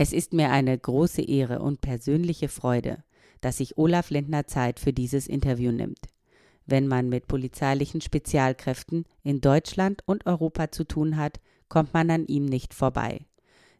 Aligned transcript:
Es 0.00 0.12
ist 0.12 0.32
mir 0.32 0.52
eine 0.52 0.78
große 0.78 1.22
Ehre 1.22 1.58
und 1.58 1.80
persönliche 1.80 2.48
Freude, 2.48 3.02
dass 3.40 3.56
sich 3.56 3.78
Olaf 3.78 4.10
Lindner 4.10 4.46
Zeit 4.46 4.78
für 4.78 4.92
dieses 4.92 5.26
Interview 5.26 5.72
nimmt. 5.72 5.98
Wenn 6.66 6.86
man 6.86 7.08
mit 7.08 7.26
polizeilichen 7.26 8.00
Spezialkräften 8.00 9.06
in 9.24 9.40
Deutschland 9.40 10.02
und 10.06 10.24
Europa 10.24 10.70
zu 10.70 10.84
tun 10.84 11.16
hat, 11.16 11.40
kommt 11.68 11.94
man 11.94 12.12
an 12.12 12.26
ihm 12.26 12.44
nicht 12.44 12.74
vorbei. 12.74 13.26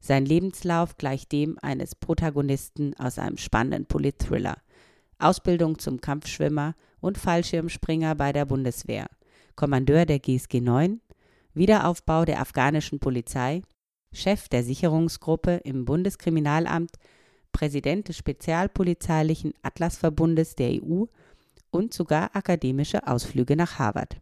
Sein 0.00 0.26
Lebenslauf 0.26 0.96
gleicht 0.96 1.30
dem 1.30 1.56
eines 1.62 1.94
Protagonisten 1.94 2.94
aus 2.98 3.20
einem 3.20 3.36
spannenden 3.36 3.86
Politthriller. 3.86 4.56
Ausbildung 5.20 5.78
zum 5.78 6.00
Kampfschwimmer 6.00 6.74
und 6.98 7.16
Fallschirmspringer 7.16 8.16
bei 8.16 8.32
der 8.32 8.44
Bundeswehr, 8.44 9.06
Kommandeur 9.54 10.04
der 10.04 10.18
GSG 10.18 10.62
9, 10.62 11.00
Wiederaufbau 11.54 12.24
der 12.24 12.40
afghanischen 12.40 12.98
Polizei 12.98 13.62
Chef 14.12 14.48
der 14.48 14.62
Sicherungsgruppe 14.62 15.60
im 15.64 15.84
Bundeskriminalamt, 15.84 16.92
Präsident 17.52 18.08
des 18.08 18.16
Spezialpolizeilichen 18.16 19.54
Atlasverbundes 19.62 20.54
der 20.54 20.82
EU 20.82 21.04
und 21.70 21.92
sogar 21.92 22.34
akademische 22.34 23.06
Ausflüge 23.06 23.56
nach 23.56 23.78
Harvard. 23.78 24.20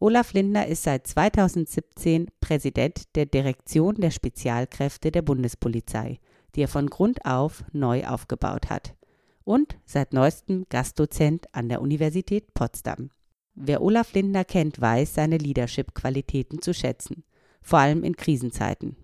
Olaf 0.00 0.32
Lindner 0.32 0.66
ist 0.66 0.84
seit 0.84 1.06
2017 1.06 2.30
Präsident 2.40 3.14
der 3.16 3.26
Direktion 3.26 3.96
der 3.96 4.10
Spezialkräfte 4.10 5.10
der 5.10 5.22
Bundespolizei, 5.22 6.20
die 6.54 6.62
er 6.62 6.68
von 6.68 6.88
Grund 6.88 7.24
auf 7.24 7.64
neu 7.72 8.06
aufgebaut 8.06 8.70
hat. 8.70 8.94
Und 9.44 9.76
seit 9.86 10.12
neuestem 10.12 10.66
Gastdozent 10.68 11.46
an 11.52 11.68
der 11.68 11.80
Universität 11.80 12.54
Potsdam. 12.54 13.10
Wer 13.54 13.82
Olaf 13.82 14.12
Lindner 14.12 14.44
kennt, 14.44 14.80
weiß 14.80 15.14
seine 15.14 15.38
Leadership-Qualitäten 15.38 16.62
zu 16.62 16.72
schätzen, 16.72 17.24
vor 17.60 17.80
allem 17.80 18.04
in 18.04 18.14
Krisenzeiten. 18.16 18.96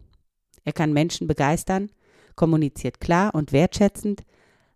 Er 0.65 0.73
kann 0.73 0.93
Menschen 0.93 1.27
begeistern, 1.27 1.91
kommuniziert 2.37 3.01
klar 3.01 3.34
und 3.34 3.53
wertschätzend, 3.53 4.25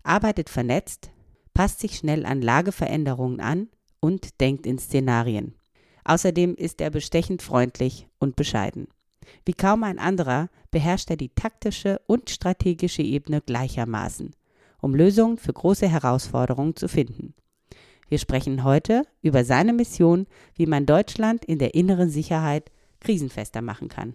arbeitet 0.02 0.48
vernetzt, 0.48 1.10
passt 1.54 1.80
sich 1.80 1.96
schnell 1.96 2.24
an 2.24 2.42
Lageveränderungen 2.42 3.40
an 3.40 3.68
und 4.00 4.40
denkt 4.40 4.66
in 4.66 4.78
Szenarien. 4.78 5.54
Außerdem 6.04 6.54
ist 6.54 6.80
er 6.80 6.90
bestechend 6.90 7.42
freundlich 7.42 8.06
und 8.18 8.36
bescheiden. 8.36 8.88
Wie 9.44 9.52
kaum 9.52 9.82
ein 9.84 9.98
anderer 9.98 10.48
beherrscht 10.70 11.10
er 11.10 11.16
die 11.16 11.30
taktische 11.30 12.00
und 12.06 12.30
strategische 12.30 13.02
Ebene 13.02 13.40
gleichermaßen, 13.40 14.34
um 14.80 14.94
Lösungen 14.94 15.36
für 15.36 15.52
große 15.52 15.88
Herausforderungen 15.88 16.76
zu 16.76 16.88
finden. 16.88 17.34
Wir 18.08 18.18
sprechen 18.18 18.64
heute 18.64 19.02
über 19.20 19.44
seine 19.44 19.74
Mission, 19.74 20.26
wie 20.54 20.66
man 20.66 20.86
Deutschland 20.86 21.44
in 21.44 21.58
der 21.58 21.74
inneren 21.74 22.08
Sicherheit 22.08 22.70
krisenfester 23.00 23.60
machen 23.60 23.88
kann. 23.88 24.14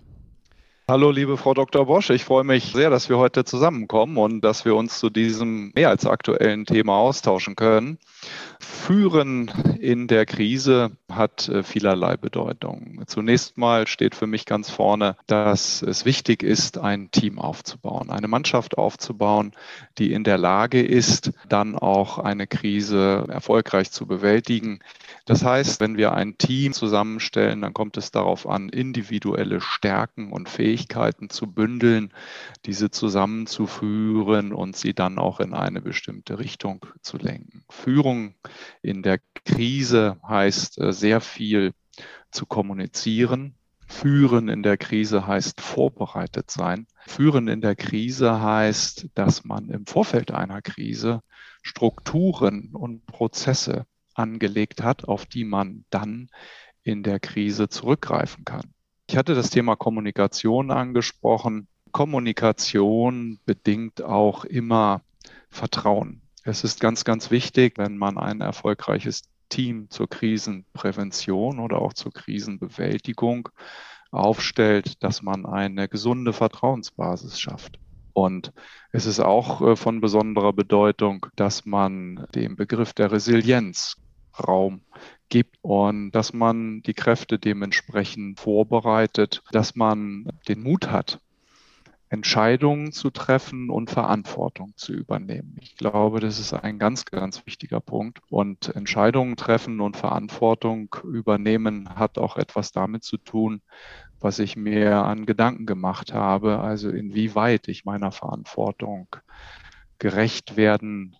Hallo, 0.86 1.12
liebe 1.12 1.38
Frau 1.38 1.54
Dr. 1.54 1.86
Bosch. 1.86 2.10
Ich 2.10 2.26
freue 2.26 2.44
mich 2.44 2.74
sehr, 2.74 2.90
dass 2.90 3.08
wir 3.08 3.18
heute 3.18 3.46
zusammenkommen 3.46 4.18
und 4.18 4.42
dass 4.42 4.66
wir 4.66 4.76
uns 4.76 5.00
zu 5.00 5.10
diesem 5.10 5.72
mehr 5.74 5.88
als 5.88 6.06
aktuellen 6.06 6.66
Thema 6.66 6.98
austauschen 6.98 7.56
können. 7.56 8.00
Führen 8.60 9.50
in 9.80 10.08
der 10.10 10.26
Krise 10.26 10.92
hat 11.10 11.48
äh, 11.48 11.64
vielerlei 11.64 12.18
Bedeutung. 12.18 13.02
Zunächst 13.08 13.58
mal 13.58 13.88
steht 13.88 14.14
für 14.14 14.28
mich 14.28 14.46
ganz 14.46 14.70
vorne, 14.70 15.16
dass 15.26 15.82
es 15.84 16.04
wichtig 16.04 16.44
ist, 16.44 16.78
ein 16.78 17.12
Team 17.12 17.40
aufzubauen, 17.40 18.10
eine 18.10 18.28
Mannschaft 18.28 18.78
aufzubauen, 18.78 19.54
die 19.98 20.12
in 20.12 20.26
der 20.26 20.38
Lage 20.38 20.82
ist, 20.82 21.32
dann 21.48 21.78
auch 21.78 22.18
eine 22.20 22.46
Krise 22.46 23.26
erfolgreich 23.30 23.92
zu 23.92 24.06
bewältigen. 24.06 24.80
Das 25.26 25.46
heißt, 25.46 25.80
wenn 25.80 25.96
wir 25.96 26.14
ein 26.14 26.38
Team 26.38 26.74
zusammenstellen, 26.74 27.62
dann 27.62 27.74
kommt 27.74 27.96
es 27.96 28.12
darauf 28.12 28.46
an, 28.46 28.68
individuelle 28.68 29.62
Stärken 29.62 30.34
und 30.34 30.50
Fähigkeiten 30.50 31.30
zu 31.30 31.48
bündeln, 31.48 32.14
diese 32.66 32.92
zusammenzuführen 32.92 34.52
und 34.52 34.76
sie 34.76 34.94
dann 34.94 35.20
auch 35.20 35.40
in 35.40 35.54
eine 35.54 35.82
bestimmte 35.82 36.40
Richtung 36.40 36.86
zu 37.02 37.16
lenken. 37.18 37.64
Führung 37.70 38.36
in 38.82 39.02
der 39.02 39.20
Krise 39.46 40.18
heißt 40.28 40.82
äh, 40.82 40.92
sehr 40.92 41.22
viel 41.22 41.74
zu 42.30 42.46
kommunizieren. 42.46 43.56
Führen 43.88 44.50
in 44.50 44.62
der 44.62 44.76
Krise 44.76 45.26
heißt 45.26 45.62
vorbereitet 45.62 46.52
sein. 46.52 46.86
Führen 47.08 47.48
in 47.48 47.62
der 47.62 47.76
Krise 47.76 48.42
heißt, 48.42 49.08
dass 49.14 49.46
man 49.46 49.70
im 49.70 49.86
Vorfeld 49.86 50.32
einer 50.32 50.62
Krise 50.62 51.22
Strukturen 51.62 52.72
und 52.74 53.06
Prozesse 53.06 53.86
angelegt 54.16 54.84
hat, 54.84 55.08
auf 55.08 55.26
die 55.26 55.44
man 55.44 55.86
dann 55.90 56.30
in 56.84 57.04
der 57.04 57.20
Krise 57.20 57.70
zurückgreifen 57.70 58.46
kann. 58.46 58.74
Ich 59.08 59.18
hatte 59.18 59.36
das 59.36 59.50
Thema 59.50 59.76
Kommunikation 59.76 60.72
angesprochen. 60.72 61.68
Kommunikation 61.92 63.40
bedingt 63.46 64.02
auch 64.02 64.46
immer 64.46 65.02
Vertrauen. 65.50 66.22
Es 66.44 66.64
ist 66.64 66.80
ganz, 66.80 67.06
ganz 67.06 67.32
wichtig, 67.32 67.78
wenn 67.78 67.98
man 67.98 68.18
ein 68.18 68.42
erfolgreiches 68.42 69.24
Team 69.50 69.90
zur 69.90 70.10
Krisenprävention 70.10 71.60
oder 71.60 71.80
auch 71.80 71.94
zur 71.94 72.12
Krisenbewältigung 72.12 73.50
aufstellt, 74.12 75.04
dass 75.04 75.22
man 75.22 75.46
eine 75.46 75.88
gesunde 75.88 76.34
Vertrauensbasis 76.34 77.40
schafft. 77.40 77.80
Und 78.14 78.54
es 78.92 79.06
ist 79.06 79.20
auch 79.20 79.62
äh, 79.62 79.76
von 79.76 80.00
besonderer 80.02 80.54
Bedeutung, 80.54 81.26
dass 81.36 81.66
man 81.66 82.28
dem 82.36 82.56
Begriff 82.56 82.94
der 82.94 83.12
Resilienz 83.12 83.98
Raum 84.40 84.82
gibt 85.30 85.58
und 85.62 86.12
dass 86.12 86.34
man 86.34 86.82
die 86.82 86.94
Kräfte 86.94 87.40
dementsprechend 87.40 88.40
vorbereitet, 88.40 89.44
dass 89.52 89.76
man 89.76 90.28
den 90.48 90.62
Mut 90.62 90.92
hat, 90.92 91.20
Entscheidungen 92.14 92.92
zu 92.92 93.10
treffen 93.10 93.72
und 93.72 93.90
Verantwortung 93.90 94.74
zu 94.76 94.94
übernehmen. 94.94 95.58
Ich 95.62 95.78
glaube, 95.78 96.20
das 96.20 96.38
ist 96.38 96.54
ein 96.54 96.78
ganz, 96.78 97.06
ganz 97.06 97.44
wichtiger 97.48 97.80
Punkt. 97.80 98.20
Und 98.30 98.76
Entscheidungen 98.76 99.36
treffen 99.36 99.82
und 99.82 99.98
Verantwortung 99.98 100.96
übernehmen 101.04 101.90
hat 101.96 102.20
auch 102.20 102.38
etwas 102.38 102.72
damit 102.72 103.04
zu 103.04 103.18
tun, 103.18 103.64
was 104.20 104.38
ich 104.38 104.56
mir 104.56 104.98
an 104.98 105.26
Gedanken 105.26 105.66
gemacht 105.66 106.14
habe, 106.14 106.60
also 106.60 106.92
inwieweit 106.92 107.68
ich 107.68 107.84
meiner 107.84 108.12
Verantwortung 108.12 109.08
gerecht 109.98 110.56
werden 110.56 111.16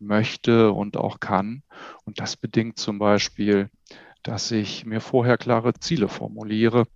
möchte 0.00 0.72
und 0.72 0.96
auch 0.96 1.20
kann. 1.20 1.62
Und 2.04 2.20
das 2.20 2.36
bedingt 2.36 2.78
zum 2.78 2.98
Beispiel, 2.98 3.70
dass 4.22 4.50
ich 4.50 4.84
mir 4.84 5.00
vorher 5.00 5.38
klare 5.38 5.74
Ziele 5.74 6.08
formuliere, 6.08 6.86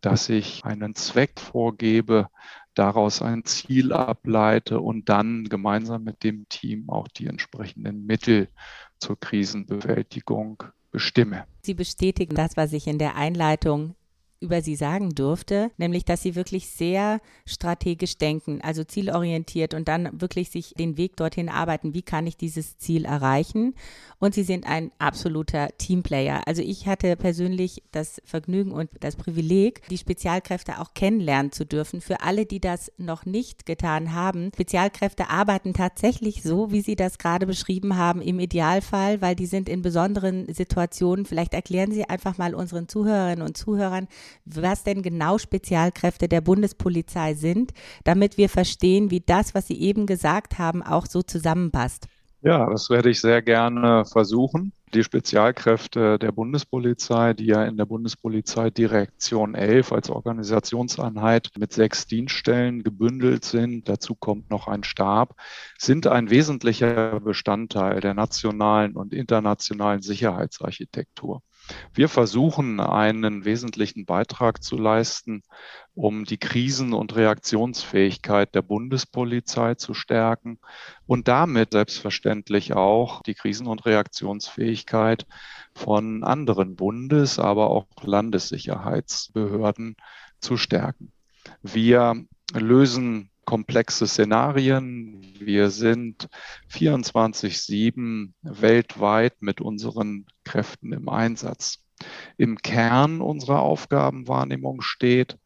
dass 0.00 0.28
ich 0.28 0.64
einen 0.64 0.94
Zweck 0.94 1.40
vorgebe, 1.40 2.28
daraus 2.74 3.22
ein 3.22 3.44
Ziel 3.44 3.92
ableite 3.92 4.80
und 4.80 5.08
dann 5.08 5.44
gemeinsam 5.44 6.04
mit 6.04 6.22
dem 6.22 6.48
Team 6.48 6.88
auch 6.90 7.08
die 7.08 7.26
entsprechenden 7.26 8.06
Mittel 8.06 8.48
zur 8.98 9.18
Krisenbewältigung 9.18 10.62
bestimme. 10.90 11.44
Sie 11.62 11.74
bestätigen 11.74 12.34
das, 12.34 12.56
was 12.56 12.72
ich 12.72 12.86
in 12.86 12.98
der 12.98 13.16
Einleitung 13.16 13.94
über 14.40 14.62
sie 14.62 14.76
sagen 14.76 15.10
durfte, 15.14 15.70
nämlich 15.78 16.04
dass 16.04 16.22
sie 16.22 16.34
wirklich 16.34 16.68
sehr 16.68 17.20
strategisch 17.44 18.18
denken, 18.18 18.60
also 18.62 18.84
zielorientiert 18.84 19.74
und 19.74 19.88
dann 19.88 20.20
wirklich 20.20 20.50
sich 20.50 20.74
den 20.74 20.96
Weg 20.96 21.16
dorthin 21.16 21.48
arbeiten, 21.48 21.94
wie 21.94 22.02
kann 22.02 22.26
ich 22.26 22.36
dieses 22.36 22.78
Ziel 22.78 23.04
erreichen. 23.04 23.74
Und 24.20 24.34
sie 24.34 24.42
sind 24.42 24.66
ein 24.66 24.90
absoluter 24.98 25.68
Teamplayer. 25.78 26.42
Also 26.46 26.62
ich 26.62 26.86
hatte 26.86 27.14
persönlich 27.16 27.82
das 27.92 28.20
Vergnügen 28.24 28.72
und 28.72 28.90
das 29.00 29.16
Privileg, 29.16 29.86
die 29.88 29.98
Spezialkräfte 29.98 30.80
auch 30.80 30.92
kennenlernen 30.94 31.52
zu 31.52 31.64
dürfen. 31.64 32.00
Für 32.00 32.20
alle, 32.22 32.44
die 32.44 32.60
das 32.60 32.92
noch 32.96 33.26
nicht 33.26 33.64
getan 33.66 34.14
haben, 34.14 34.50
Spezialkräfte 34.54 35.30
arbeiten 35.30 35.72
tatsächlich 35.72 36.42
so, 36.42 36.72
wie 36.72 36.80
sie 36.80 36.96
das 36.96 37.18
gerade 37.18 37.46
beschrieben 37.46 37.96
haben, 37.96 38.20
im 38.20 38.40
Idealfall, 38.40 39.20
weil 39.20 39.36
die 39.36 39.46
sind 39.46 39.68
in 39.68 39.82
besonderen 39.82 40.52
Situationen. 40.52 41.24
Vielleicht 41.24 41.54
erklären 41.54 41.92
Sie 41.92 42.04
einfach 42.04 42.38
mal 42.38 42.54
unseren 42.54 42.88
Zuhörerinnen 42.88 43.46
und 43.46 43.56
Zuhörern, 43.56 44.08
was 44.44 44.84
denn 44.84 45.02
genau 45.02 45.38
Spezialkräfte 45.38 46.28
der 46.28 46.40
Bundespolizei 46.40 47.34
sind, 47.34 47.72
damit 48.04 48.38
wir 48.38 48.48
verstehen, 48.48 49.10
wie 49.10 49.20
das, 49.20 49.54
was 49.54 49.66
Sie 49.66 49.80
eben 49.80 50.06
gesagt 50.06 50.58
haben, 50.58 50.82
auch 50.82 51.06
so 51.06 51.22
zusammenpasst. 51.22 52.08
Ja, 52.40 52.70
das 52.70 52.88
werde 52.88 53.10
ich 53.10 53.20
sehr 53.20 53.42
gerne 53.42 54.04
versuchen. 54.04 54.72
Die 54.94 55.02
Spezialkräfte 55.02 56.18
der 56.20 56.30
Bundespolizei, 56.30 57.34
die 57.34 57.46
ja 57.46 57.64
in 57.64 57.76
der 57.76 57.84
Bundespolizeidirektion 57.84 59.54
11 59.54 59.92
als 59.92 60.08
Organisationseinheit 60.08 61.50
mit 61.58 61.72
sechs 61.72 62.06
Dienststellen 62.06 62.84
gebündelt 62.84 63.44
sind, 63.44 63.88
dazu 63.88 64.14
kommt 64.14 64.50
noch 64.50 64.68
ein 64.68 64.84
Stab, 64.84 65.34
sind 65.78 66.06
ein 66.06 66.30
wesentlicher 66.30 67.20
Bestandteil 67.20 68.00
der 68.00 68.14
nationalen 68.14 68.96
und 68.96 69.12
internationalen 69.12 70.00
Sicherheitsarchitektur. 70.00 71.42
Wir 71.92 72.08
versuchen 72.08 72.80
einen 72.80 73.44
wesentlichen 73.44 74.06
Beitrag 74.06 74.62
zu 74.62 74.76
leisten, 74.76 75.42
um 75.94 76.24
die 76.24 76.38
Krisen- 76.38 76.92
und 76.92 77.16
Reaktionsfähigkeit 77.16 78.54
der 78.54 78.62
Bundespolizei 78.62 79.74
zu 79.74 79.94
stärken 79.94 80.58
und 81.06 81.28
damit 81.28 81.72
selbstverständlich 81.72 82.74
auch 82.74 83.22
die 83.22 83.34
Krisen- 83.34 83.66
und 83.66 83.84
Reaktionsfähigkeit 83.84 85.26
von 85.74 86.24
anderen 86.24 86.76
Bundes-, 86.76 87.38
aber 87.38 87.70
auch 87.70 87.86
Landessicherheitsbehörden 88.02 89.96
zu 90.40 90.56
stärken. 90.56 91.12
Wir 91.62 92.24
lösen 92.52 93.30
komplexe 93.48 94.06
Szenarien. 94.06 95.22
Wir 95.40 95.70
sind 95.70 96.28
24-7 96.70 98.34
weltweit 98.42 99.40
mit 99.40 99.62
unseren 99.62 100.26
Kräften 100.44 100.92
im 100.92 101.08
Einsatz. 101.08 101.82
Im 102.36 102.58
Kern 102.58 103.22
unserer 103.22 103.62
Aufgabenwahrnehmung 103.62 104.82
steht, 104.82 105.38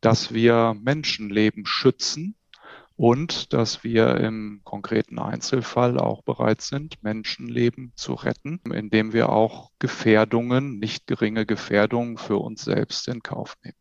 dass 0.00 0.34
wir 0.34 0.74
Menschenleben 0.82 1.64
schützen 1.64 2.34
und 2.96 3.52
dass 3.52 3.84
wir 3.84 4.16
im 4.16 4.62
konkreten 4.64 5.20
Einzelfall 5.20 6.00
auch 6.00 6.22
bereit 6.24 6.60
sind, 6.60 7.04
Menschenleben 7.04 7.92
zu 7.94 8.14
retten, 8.14 8.62
indem 8.72 9.12
wir 9.12 9.28
auch 9.28 9.70
Gefährdungen, 9.78 10.80
nicht 10.80 11.06
geringe 11.06 11.46
Gefährdungen 11.46 12.18
für 12.18 12.38
uns 12.38 12.64
selbst 12.64 13.06
in 13.06 13.22
Kauf 13.22 13.54
nehmen. 13.62 13.78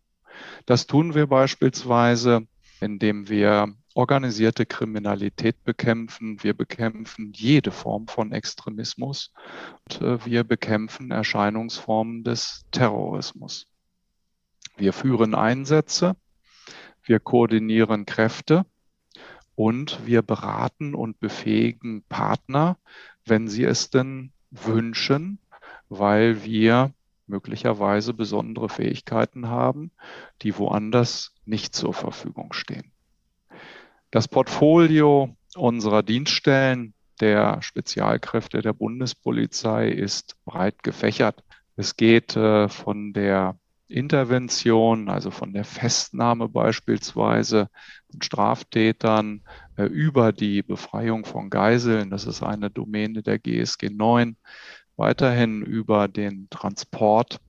Das 0.68 0.86
tun 0.86 1.16
wir 1.16 1.26
beispielsweise 1.26 2.48
indem 2.84 3.30
wir 3.30 3.74
organisierte 3.96 4.66
Kriminalität 4.66 5.64
bekämpfen. 5.64 6.44
Wir 6.44 6.54
bekämpfen 6.54 7.32
jede 7.34 7.72
Form 7.72 8.08
von 8.08 8.32
Extremismus 8.32 9.32
und 9.86 10.02
äh, 10.02 10.26
wir 10.26 10.44
bekämpfen 10.44 11.12
Erscheinungsformen 11.12 12.24
des 12.24 12.66
Terrorismus. 12.72 13.68
Wir 14.76 14.94
führen 14.94 15.36
Einsätze, 15.36 16.16
wir 17.04 17.20
koordinieren 17.20 18.06
Kräfte 18.06 18.66
und 19.56 20.06
wir 20.06 20.22
beraten 20.22 20.96
und 20.96 21.20
befähigen 21.20 22.04
Partner, 22.10 22.78
wenn 23.26 23.48
sie 23.48 23.64
es 23.64 23.90
denn 23.90 24.32
wünschen, 24.50 25.40
weil 25.90 26.44
wir 26.44 26.92
möglicherweise 27.28 28.14
besondere 28.14 28.70
Fähigkeiten 28.70 29.48
haben, 29.48 29.92
die 30.42 30.58
woanders 30.58 31.33
nicht 31.46 31.76
zur 31.76 31.94
Verfügung 31.94 32.54
stehen. 32.54 32.92
Das 34.12 34.28
Portfolio 34.28 35.36
unserer 35.56 36.04
Dienststellen 36.04 36.94
der 37.20 37.62
Spezialkräfte 37.62 38.62
der 38.62 38.74
Bundespolizei 38.74 39.90
ist 39.90 40.36
breit 40.46 40.84
gefächert. 40.84 41.44
Es 41.76 41.96
geht 41.96 42.36
äh, 42.36 42.70
von 42.70 43.14
der 43.14 43.58
Intervention, 43.88 45.10
also 45.10 45.32
von 45.32 45.54
der 45.54 45.66
Festnahme 45.66 46.50
beispielsweise 46.50 47.70
von 48.12 48.22
Straftätern 48.22 49.42
äh, 49.76 49.86
über 49.86 50.32
die 50.32 50.64
Befreiung 50.64 51.26
von 51.26 51.50
Geiseln, 51.50 52.10
das 52.10 52.26
ist 52.26 52.44
eine 52.44 52.70
Domäne 52.70 53.22
der 53.22 53.40
GSG 53.40 53.90
9, 53.90 54.36
weiterhin 54.96 55.62
über 55.62 56.08
den 56.08 56.48
Transport 56.50 57.40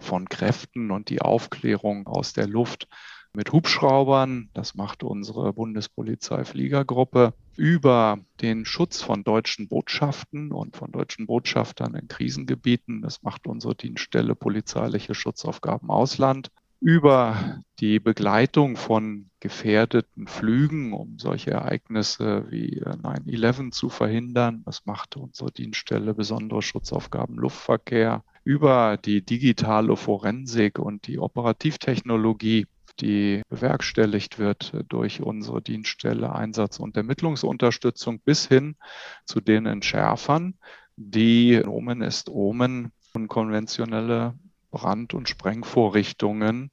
von 0.00 0.28
Kräften 0.28 0.90
und 0.90 1.08
die 1.08 1.20
Aufklärung 1.20 2.06
aus 2.06 2.32
der 2.32 2.46
Luft 2.46 2.88
mit 3.32 3.52
Hubschraubern, 3.52 4.50
das 4.54 4.74
macht 4.74 5.02
unsere 5.02 5.52
Bundespolizei 5.52 6.44
Fliegergruppe, 6.44 7.34
über 7.56 8.18
den 8.40 8.64
Schutz 8.64 9.02
von 9.02 9.22
deutschen 9.22 9.68
Botschaften 9.68 10.52
und 10.52 10.76
von 10.76 10.92
deutschen 10.92 11.26
Botschaftern 11.26 11.94
in 11.94 12.08
Krisengebieten, 12.08 13.02
das 13.02 13.22
macht 13.22 13.46
unsere 13.46 13.74
Dienststelle 13.74 14.34
Polizeiliche 14.34 15.14
Schutzaufgaben 15.14 15.90
Ausland, 15.90 16.50
über 16.80 17.62
die 17.78 18.00
Begleitung 18.00 18.76
von 18.76 19.30
gefährdeten 19.38 20.26
Flügen, 20.26 20.92
um 20.92 21.18
solche 21.18 21.50
Ereignisse 21.50 22.46
wie 22.50 22.82
9-11 22.82 23.66
äh, 23.66 23.70
zu 23.70 23.88
verhindern. 23.90 24.62
Das 24.64 24.86
macht 24.86 25.16
unsere 25.16 25.52
Dienststelle 25.52 26.14
besondere 26.14 26.62
Schutzaufgaben 26.62 27.36
Luftverkehr. 27.36 28.24
Über 28.44 28.96
die 28.96 29.22
digitale 29.22 29.96
Forensik 29.96 30.78
und 30.78 31.06
die 31.06 31.18
Operativtechnologie, 31.18 32.66
die 33.00 33.42
bewerkstelligt 33.48 34.38
wird 34.38 34.72
durch 34.88 35.22
unsere 35.22 35.62
Dienststelle 35.62 36.34
Einsatz- 36.34 36.78
und 36.78 36.96
Ermittlungsunterstützung 36.96 38.20
bis 38.20 38.46
hin 38.46 38.76
zu 39.24 39.40
den 39.40 39.66
Entschärfern, 39.66 40.54
die 40.96 41.62
Omen 41.64 42.02
ist 42.02 42.28
Omen 42.28 42.92
unkonventionelle 43.14 44.34
Brand- 44.70 45.14
und 45.14 45.28
Sprengvorrichtungen 45.28 46.70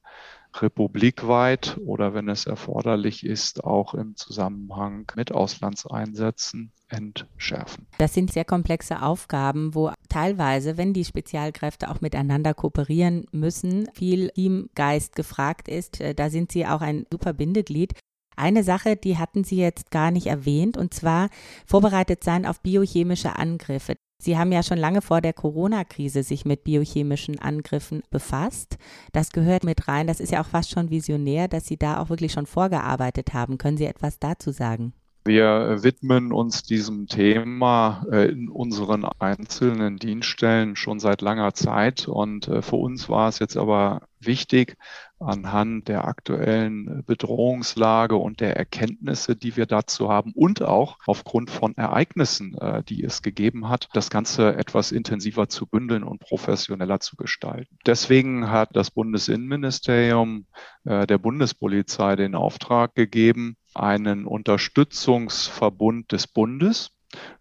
republikweit 0.62 1.78
oder 1.86 2.14
wenn 2.14 2.30
es 2.30 2.46
erforderlich 2.46 3.26
ist, 3.26 3.64
auch 3.64 3.94
im 3.94 4.16
Zusammenhang 4.16 5.12
mit 5.16 5.32
Auslandseinsätzen 5.32 6.72
entschärfen. 6.90 7.88
Das 7.98 8.14
sind 8.14 8.32
sehr 8.32 8.46
komplexe 8.46 9.02
Aufgaben, 9.02 9.76
wo 9.76 9.92
teilweise, 10.10 10.78
wenn 10.78 10.94
die 10.94 11.06
Spezialkräfte 11.06 11.90
auch 11.90 12.02
miteinander 12.02 12.54
kooperieren 12.54 13.26
müssen, 13.32 13.90
viel 13.94 14.30
Teamgeist 14.30 15.16
gefragt 15.16 15.68
ist. 15.68 16.00
Äh, 16.00 16.16
da 16.16 16.30
sind 16.30 16.52
Sie 16.52 16.66
auch 16.66 16.82
ein 16.82 17.06
super 17.12 17.34
Bindeglied. 17.34 17.94
Eine 18.36 18.64
Sache, 18.64 18.96
die 18.96 19.18
hatten 19.18 19.44
Sie 19.44 19.58
jetzt 19.58 19.92
gar 19.92 20.12
nicht 20.12 20.28
erwähnt, 20.28 20.78
und 20.78 20.94
zwar 20.94 21.30
vorbereitet 21.66 22.24
sein 22.24 22.46
auf 22.46 22.62
biochemische 22.62 23.36
Angriffe. 23.36 23.96
Sie 24.20 24.38
haben 24.38 24.52
ja 24.52 24.64
schon 24.64 24.80
lange 24.80 25.02
vor 25.02 25.22
der 25.22 25.34
Corona-Krise 25.34 26.24
sich 26.24 26.44
mit 26.44 26.64
biochemischen 26.64 27.40
Angriffen 27.40 28.02
befasst. 28.10 28.78
Das 29.14 29.32
gehört 29.32 29.64
mit 29.64 29.88
rein. 29.88 30.08
Das 30.08 30.20
ist 30.20 30.32
ja 30.32 30.42
auch 30.42 30.48
fast 30.48 30.72
schon 30.72 30.90
visionär, 30.90 31.48
dass 31.48 31.68
Sie 31.68 31.78
da 31.78 32.00
auch 32.00 32.10
wirklich 32.10 32.32
schon 32.32 32.48
vorgearbeitet 32.48 33.34
haben. 33.34 33.60
Können 33.60 33.78
Sie 33.78 33.86
etwas 33.86 34.18
dazu 34.18 34.52
sagen? 34.52 34.94
Wir 35.28 35.84
widmen 35.84 36.32
uns 36.32 36.64
diesem 36.64 37.08
Thema 37.08 38.06
äh, 38.10 38.30
in 38.30 38.48
unseren 38.48 39.04
einzelnen 39.04 39.98
Dienststellen 39.98 40.78
schon 40.78 41.00
seit 41.00 41.22
langer 41.22 41.54
Zeit. 41.54 42.08
Und 42.08 42.48
äh, 42.48 42.62
für 42.62 42.78
uns 42.78 43.10
war 43.10 43.28
es 43.28 43.40
jetzt 43.40 43.58
aber 43.58 44.04
wichtig, 44.22 44.78
anhand 45.20 45.88
der 45.88 46.08
aktuellen 46.08 47.04
Bedrohungslage 47.06 48.16
und 48.16 48.40
der 48.40 48.56
Erkenntnisse, 48.56 49.36
die 49.36 49.56
wir 49.56 49.66
dazu 49.66 50.10
haben 50.10 50.32
und 50.34 50.62
auch 50.62 50.98
aufgrund 51.06 51.50
von 51.50 51.76
Ereignissen, 51.76 52.56
äh, 52.58 52.84
die 52.84 53.04
es 53.04 53.22
gegeben 53.22 53.70
hat, 53.70 53.90
das 53.94 54.10
Ganze 54.10 54.56
etwas 54.56 54.92
intensiver 54.92 55.50
zu 55.50 55.66
bündeln 55.66 56.04
und 56.04 56.20
professioneller 56.20 57.00
zu 57.00 57.16
gestalten. 57.16 57.78
Deswegen 57.86 58.50
hat 58.50 58.76
das 58.76 58.92
Bundesinnenministerium 58.92 60.46
der 60.86 61.18
Bundespolizei 61.18 62.16
den 62.16 62.34
Auftrag 62.34 62.96
gegeben, 62.96 63.58
einen 63.74 64.26
Unterstützungsverbund 64.26 66.12
des 66.12 66.28
Bundes 66.28 66.92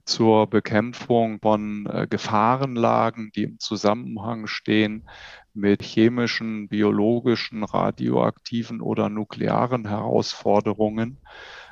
zur 0.05 0.47
Bekämpfung 0.47 1.41
von 1.41 1.87
äh, 1.87 2.07
Gefahrenlagen, 2.09 3.33
die 3.35 3.43
im 3.43 3.59
Zusammenhang 3.59 4.47
stehen 4.47 5.09
mit 5.57 5.83
chemischen, 5.83 6.69
biologischen, 6.69 7.65
radioaktiven 7.65 8.81
oder 8.81 9.09
nuklearen 9.09 9.89
Herausforderungen 9.89 11.19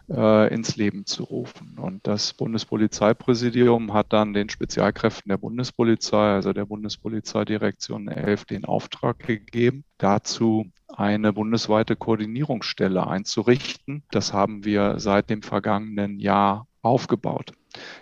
äh, 0.09 0.53
ins 0.53 0.77
Leben 0.77 1.07
zu 1.07 1.25
rufen. 1.25 1.79
Und 1.79 2.07
das 2.07 2.33
Bundespolizeipräsidium 2.35 3.93
hat 3.93 4.13
dann 4.13 4.35
den 4.35 4.49
Spezialkräften 4.49 5.31
der 5.31 5.39
Bundespolizei, 5.39 6.35
also 6.35 6.53
der 6.53 6.67
Bundespolizeidirektion 6.67 8.09
11, 8.09 8.45
den 8.45 8.65
Auftrag 8.65 9.21
gegeben, 9.21 9.85
dazu 9.99 10.67
eine 10.89 11.33
bundesweite 11.33 11.97
Koordinierungsstelle 11.97 13.07
einzurichten. 13.07 14.05
Das 14.11 14.33
haben 14.33 14.65
wir 14.65 14.99
seit 14.99 15.31
dem 15.31 15.43
vergangenen 15.43 16.21
Jahr 16.21 16.67
aufgebaut. 16.83 17.53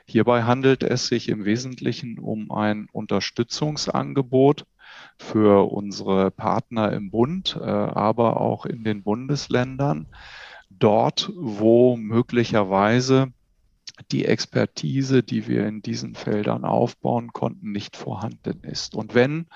Hierbei 0.07 0.43
handelt 0.43 0.83
es 0.83 1.07
sich 1.07 1.29
im 1.29 1.45
Wesentlichen 1.47 2.19
um 2.19 2.51
ein 2.51 2.89
Unterstützungsangebot 2.93 4.65
für 5.19 5.71
unsere 5.71 6.31
Partner 6.31 6.93
im 6.93 7.11
Bund, 7.11 7.59
äh, 7.61 7.65
aber 7.65 8.41
auch 8.41 8.67
in 8.67 8.85
den 8.85 9.03
Bundesländern, 9.03 10.07
dort, 10.71 11.31
wo 11.37 11.97
möglicherweise 11.97 13.33
die 14.11 14.25
Expertise, 14.25 15.23
die 15.23 15.47
wir 15.47 15.67
in 15.67 15.83
diesen 15.83 16.15
Feldern 16.15 16.65
aufbauen 16.65 17.33
konnten, 17.33 17.73
nicht 17.73 17.97
vorhanden 17.97 18.63
ist. 18.63 18.95
Und 18.95 19.15
wenn 19.15 19.47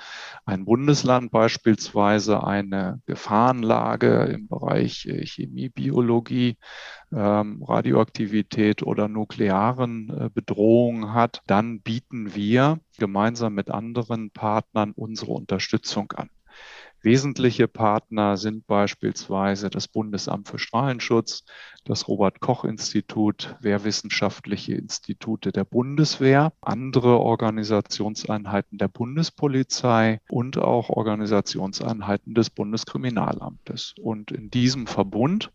ein 0.45 0.65
Bundesland 0.65 1.31
beispielsweise 1.31 2.45
eine 2.45 3.01
Gefahrenlage 3.07 4.25
im 4.25 4.49
Bereich 4.49 5.07
äh, 5.07 5.27
Chemie, 5.27 5.69
Biologie 5.69 6.57
ähm, 7.13 7.63
Radioaktivität 7.63 8.83
oder 8.83 9.09
nuklearen 9.09 10.11
äh, 10.11 10.31
Bedrohungen 10.33 11.13
hat, 11.13 11.43
dann 11.47 11.81
bieten 11.81 12.35
wir 12.35 12.81
gemeinsam 12.99 13.55
mit 13.55 13.71
anderen 13.71 14.31
Partnern 14.31 14.93
unsere 14.93 15.33
Unterstützung 15.33 16.13
an. 16.13 16.31
Wesentliche 17.07 17.69
Partner 17.69 18.37
sind 18.37 18.67
beispielsweise 18.67 19.71
das 19.71 19.87
Bundesamt 19.87 20.49
für 20.49 20.59
Strahlenschutz, 20.59 21.45
das 21.85 22.09
Robert 22.09 22.41
Koch 22.41 22.65
Institut, 22.65 23.55
Wehrwissenschaftliche 23.61 24.75
Institute 24.75 25.53
der 25.53 25.63
Bundeswehr, 25.63 26.53
andere 26.61 27.21
Organisationseinheiten 27.21 28.79
der 28.79 28.89
Bundespolizei 28.89 30.21
und 30.29 30.59
auch 30.59 30.91
Organisationseinheiten 30.91 32.35
des 32.35 32.51
Bundeskriminalamtes. 32.51 33.95
Und 34.03 34.33
in 34.33 34.51
diesem 34.51 34.89
Verbund 34.89 35.53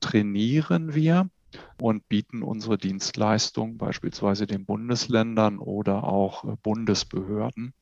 trainieren 0.00 0.94
wir 0.94 1.28
und 1.78 2.08
bieten 2.08 2.42
unsere 2.42 2.78
Dienstleistung 2.78 3.76
beispielsweise 3.76 4.46
den 4.46 4.64
Bundesländern 4.64 5.58
oder 5.58 6.04
auch 6.04 6.56
Bundesbehörden 6.62 7.74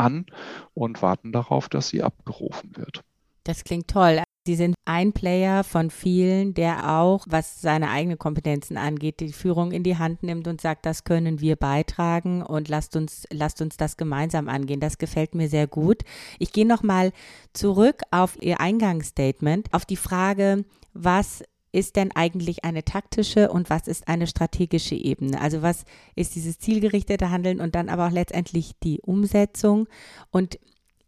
an 0.00 0.26
und 0.74 1.02
warten 1.02 1.32
darauf, 1.32 1.68
dass 1.68 1.88
sie 1.88 2.02
abgerufen 2.02 2.76
wird. 2.76 3.04
Das 3.44 3.64
klingt 3.64 3.88
toll. 3.88 4.22
Sie 4.46 4.54
sind 4.54 4.74
ein 4.86 5.12
Player 5.12 5.64
von 5.64 5.90
vielen, 5.90 6.54
der 6.54 6.90
auch, 6.90 7.26
was 7.28 7.60
seine 7.60 7.90
eigenen 7.90 8.18
Kompetenzen 8.18 8.78
angeht, 8.78 9.20
die 9.20 9.32
Führung 9.32 9.70
in 9.70 9.82
die 9.82 9.98
Hand 9.98 10.22
nimmt 10.22 10.48
und 10.48 10.62
sagt, 10.62 10.86
das 10.86 11.04
können 11.04 11.40
wir 11.40 11.56
beitragen 11.56 12.42
und 12.42 12.68
lasst 12.68 12.96
uns, 12.96 13.26
lasst 13.30 13.60
uns 13.60 13.76
das 13.76 13.98
gemeinsam 13.98 14.48
angehen. 14.48 14.80
Das 14.80 14.96
gefällt 14.96 15.34
mir 15.34 15.48
sehr 15.48 15.66
gut. 15.66 16.02
Ich 16.38 16.52
gehe 16.52 16.66
nochmal 16.66 17.12
zurück 17.52 18.00
auf 18.10 18.40
Ihr 18.40 18.60
Eingangsstatement, 18.60 19.68
auf 19.72 19.84
die 19.84 19.96
Frage, 19.96 20.64
was 20.94 21.44
ist 21.72 21.96
denn 21.96 22.10
eigentlich 22.12 22.64
eine 22.64 22.84
taktische 22.84 23.50
und 23.50 23.70
was 23.70 23.86
ist 23.86 24.08
eine 24.08 24.26
strategische 24.26 24.94
Ebene? 24.94 25.40
Also 25.40 25.62
was 25.62 25.84
ist 26.16 26.34
dieses 26.34 26.58
zielgerichtete 26.58 27.30
Handeln 27.30 27.60
und 27.60 27.74
dann 27.74 27.88
aber 27.88 28.08
auch 28.08 28.12
letztendlich 28.12 28.72
die 28.82 29.00
Umsetzung? 29.00 29.86
Und 30.30 30.58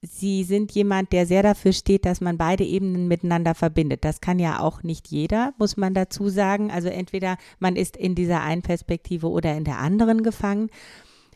Sie 0.04 0.42
sind 0.42 0.72
jemand, 0.72 1.12
der 1.12 1.26
sehr 1.26 1.44
dafür 1.44 1.72
steht, 1.72 2.06
dass 2.06 2.20
man 2.20 2.36
beide 2.36 2.64
Ebenen 2.64 3.06
miteinander 3.06 3.54
verbindet. 3.54 4.04
Das 4.04 4.20
kann 4.20 4.40
ja 4.40 4.58
auch 4.58 4.82
nicht 4.82 5.06
jeder, 5.06 5.54
muss 5.58 5.76
man 5.76 5.94
dazu 5.94 6.28
sagen. 6.28 6.72
Also 6.72 6.88
entweder 6.88 7.36
man 7.60 7.76
ist 7.76 7.96
in 7.96 8.16
dieser 8.16 8.42
einen 8.42 8.62
Perspektive 8.62 9.28
oder 9.28 9.56
in 9.56 9.62
der 9.62 9.78
anderen 9.78 10.24
gefangen. 10.24 10.70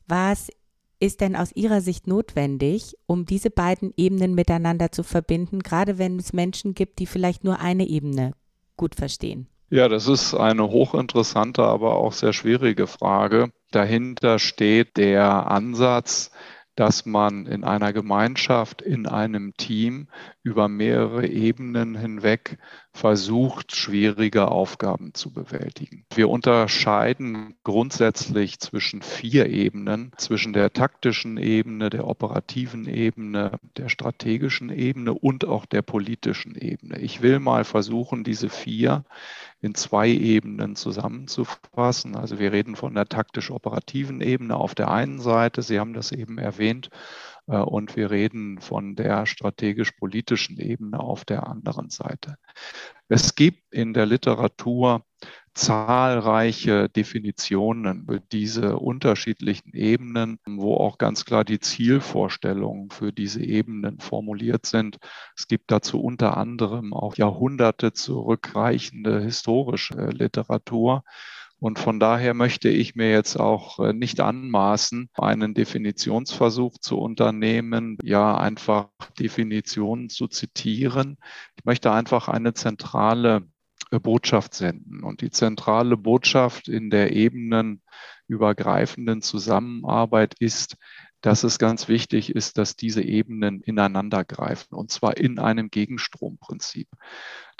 Was 0.08 0.48
ist 0.98 1.20
denn 1.20 1.36
aus 1.36 1.52
Ihrer 1.54 1.80
Sicht 1.80 2.08
notwendig, 2.08 2.96
um 3.06 3.24
diese 3.24 3.50
beiden 3.50 3.92
Ebenen 3.96 4.34
miteinander 4.34 4.90
zu 4.90 5.04
verbinden, 5.04 5.60
gerade 5.60 5.98
wenn 5.98 6.18
es 6.18 6.32
Menschen 6.32 6.74
gibt, 6.74 6.98
die 6.98 7.06
vielleicht 7.06 7.44
nur 7.44 7.60
eine 7.60 7.86
Ebene 7.86 8.32
gut 8.76 8.94
verstehen? 8.94 9.48
Ja, 9.68 9.88
das 9.88 10.06
ist 10.06 10.34
eine 10.34 10.68
hochinteressante, 10.68 11.62
aber 11.62 11.96
auch 11.96 12.12
sehr 12.12 12.32
schwierige 12.32 12.86
Frage. 12.86 13.50
Dahinter 13.72 14.38
steht 14.38 14.96
der 14.96 15.50
Ansatz, 15.50 16.30
dass 16.76 17.06
man 17.06 17.46
in 17.46 17.64
einer 17.64 17.92
Gemeinschaft, 17.92 18.82
in 18.82 19.06
einem 19.06 19.54
Team 19.56 20.08
über 20.42 20.68
mehrere 20.68 21.26
Ebenen 21.26 21.96
hinweg 21.96 22.58
versucht, 22.96 23.76
schwierige 23.76 24.48
Aufgaben 24.48 25.12
zu 25.14 25.30
bewältigen. 25.30 26.04
Wir 26.14 26.30
unterscheiden 26.30 27.54
grundsätzlich 27.62 28.58
zwischen 28.58 29.02
vier 29.02 29.46
Ebenen, 29.46 30.12
zwischen 30.16 30.52
der 30.52 30.72
taktischen 30.72 31.36
Ebene, 31.36 31.90
der 31.90 32.08
operativen 32.08 32.88
Ebene, 32.88 33.52
der 33.76 33.90
strategischen 33.90 34.70
Ebene 34.70 35.12
und 35.12 35.44
auch 35.44 35.66
der 35.66 35.82
politischen 35.82 36.54
Ebene. 36.56 36.98
Ich 36.98 37.20
will 37.20 37.38
mal 37.38 37.64
versuchen, 37.64 38.24
diese 38.24 38.48
vier 38.48 39.04
in 39.60 39.74
zwei 39.74 40.08
Ebenen 40.08 40.74
zusammenzufassen. 40.74 42.16
Also 42.16 42.38
wir 42.38 42.52
reden 42.52 42.76
von 42.76 42.94
der 42.94 43.06
taktisch-operativen 43.06 44.20
Ebene 44.20 44.56
auf 44.56 44.74
der 44.74 44.90
einen 44.90 45.20
Seite, 45.20 45.62
Sie 45.62 45.78
haben 45.78 45.92
das 45.92 46.12
eben 46.12 46.38
erwähnt, 46.38 46.88
äh, 46.88 46.96
und 47.46 47.96
wir 47.96 48.10
reden 48.10 48.60
von 48.60 48.96
der 48.96 49.26
strategisch-politischen 49.26 50.58
Ebene 50.58 51.00
auf 51.00 51.24
der 51.24 51.46
anderen 51.46 51.90
Seite. 51.90 52.36
Es 53.08 53.34
gibt 53.36 53.72
in 53.72 53.94
der 53.94 54.06
Literatur 54.06 55.04
zahlreiche 55.54 56.90
Definitionen 56.90 58.04
für 58.06 58.20
diese 58.20 58.78
unterschiedlichen 58.78 59.72
Ebenen, 59.72 60.38
wo 60.44 60.74
auch 60.74 60.98
ganz 60.98 61.24
klar 61.24 61.44
die 61.44 61.60
Zielvorstellungen 61.60 62.90
für 62.90 63.12
diese 63.12 63.42
Ebenen 63.42 63.98
formuliert 64.00 64.66
sind. 64.66 64.98
Es 65.34 65.48
gibt 65.48 65.70
dazu 65.70 66.02
unter 66.02 66.36
anderem 66.36 66.92
auch 66.92 67.16
Jahrhunderte 67.16 67.94
zurückreichende 67.94 69.20
historische 69.20 70.10
Literatur. 70.10 71.04
Und 71.58 71.78
von 71.78 71.98
daher 71.98 72.34
möchte 72.34 72.68
ich 72.68 72.96
mir 72.96 73.10
jetzt 73.10 73.36
auch 73.36 73.78
äh, 73.78 73.94
nicht 73.94 74.20
anmaßen, 74.20 75.08
einen 75.14 75.54
Definitionsversuch 75.54 76.76
zu 76.78 76.98
unternehmen, 76.98 77.96
ja 78.02 78.36
einfach 78.36 78.90
Definitionen 79.18 80.10
zu 80.10 80.28
zitieren. 80.28 81.16
Ich 81.56 81.64
möchte 81.64 81.90
einfach 81.92 82.28
eine 82.28 82.52
zentrale 82.52 83.48
äh, 83.90 83.98
Botschaft 83.98 84.52
senden. 84.54 85.02
Und 85.02 85.22
die 85.22 85.30
zentrale 85.30 85.96
Botschaft 85.96 86.68
in 86.68 86.90
der 86.90 87.12
ebenenübergreifenden 87.12 89.22
Zusammenarbeit 89.22 90.34
ist, 90.38 90.76
dass 91.22 91.42
es 91.42 91.58
ganz 91.58 91.88
wichtig 91.88 92.34
ist, 92.34 92.58
dass 92.58 92.76
diese 92.76 93.02
Ebenen 93.02 93.62
ineinander 93.62 94.24
greifen 94.24 94.74
und 94.74 94.90
zwar 94.90 95.16
in 95.16 95.38
einem 95.38 95.70
Gegenstromprinzip. 95.70 96.88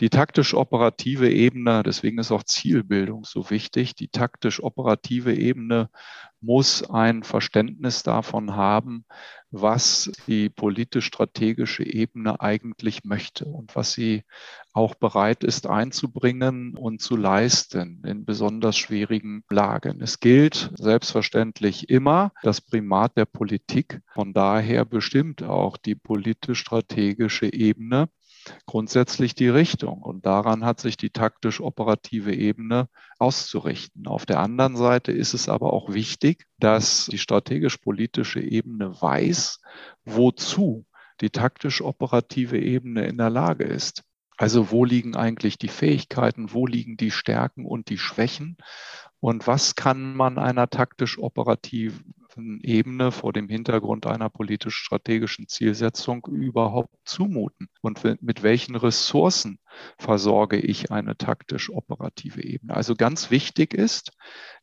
Die 0.00 0.11
taktisch-operative 0.11 1.31
Ebene, 1.31 1.83
deswegen 1.83 2.19
ist 2.19 2.31
auch 2.31 2.43
Zielbildung 2.43 3.25
so 3.25 3.49
wichtig, 3.49 3.95
die 3.95 4.09
taktisch-operative 4.09 5.35
Ebene 5.35 5.88
muss 6.43 6.83
ein 6.88 7.23
Verständnis 7.23 8.03
davon 8.03 8.57
haben, 8.57 9.07
was 9.50 10.12
die 10.26 10.50
politisch-strategische 10.50 11.83
Ebene 11.83 12.43
eigentlich 12.43 13.05
möchte 13.05 13.47
und 13.47 13.75
was 13.75 13.93
sie 13.93 14.25
auch 14.75 14.95
bereit 14.95 15.43
ist 15.43 15.67
einzubringen 15.67 16.76
und 16.76 17.00
zu 17.00 17.17
leisten 17.17 18.03
in 18.05 18.26
besonders 18.26 18.76
schwierigen 18.76 19.45
Lagen. 19.49 20.03
Es 20.03 20.21
gilt 20.21 20.73
selbstverständlich 20.75 21.88
immer 21.88 22.33
das 22.43 22.61
Primat 22.61 23.17
der 23.17 23.25
Politik. 23.25 24.03
Von 24.12 24.35
daher 24.35 24.85
bestimmt 24.85 25.43
auch 25.43 25.79
die 25.79 25.95
politisch-strategische 25.95 27.50
Ebene 27.50 28.11
grundsätzlich 28.67 29.35
die 29.35 29.49
Richtung. 29.49 30.03
Und 30.03 30.26
daran 30.26 30.65
hat 30.65 30.81
sich 30.81 30.97
die 30.97 31.11
taktisch-operative 31.11 32.35
Ebene 32.35 32.88
auszurichten. 33.19 34.07
Auf 34.07 34.26
der 34.26 34.41
anderen 34.41 34.76
Seite 34.76 35.12
ist 35.12 35.35
es 35.35 35.49
aber 35.49 35.73
auch 35.73 35.93
wichtig, 35.93 36.47
dass 36.59 37.07
die 37.07 37.19
strategisch-politische 37.19 38.41
Ebene 38.41 39.00
weiß, 39.00 39.61
wozu 40.05 40.87
die 41.21 41.31
taktisch-operative 41.31 42.59
Ebene 42.59 43.07
in 43.07 43.19
der 43.19 43.31
Lage 43.31 43.65
ist. 43.65 44.05
Also 44.37 44.71
wo 44.71 44.85
liegen 44.85 45.17
eigentlich 45.17 45.57
die 45.57 45.69
Fähigkeiten, 45.69 46.53
wo 46.53 46.67
liegen 46.67 46.97
die 46.99 47.11
Stärken 47.11 47.65
und 47.65 47.88
die 47.88 47.99
Schwächen 47.99 48.59
und 49.21 49.47
was 49.47 49.75
kann 49.76 50.15
man 50.15 50.38
einer 50.38 50.69
taktisch-operativen 50.69 52.15
Ebene 52.62 53.12
vor 53.12 53.33
dem 53.33 53.49
Hintergrund 53.49 54.07
einer 54.07 54.28
politisch-strategischen 54.28 55.49
Zielsetzung 55.49 56.26
überhaupt 56.26 56.95
zumuten? 57.05 57.69
Und 57.81 58.02
mit 58.23 58.43
welchen 58.43 58.76
Ressourcen 58.76 59.59
versorge 59.99 60.59
ich 60.59 60.90
eine 60.90 61.16
taktisch-operative 61.16 62.43
Ebene? 62.43 62.75
Also 62.75 62.95
ganz 62.95 63.31
wichtig 63.31 63.75
ist, 63.75 64.12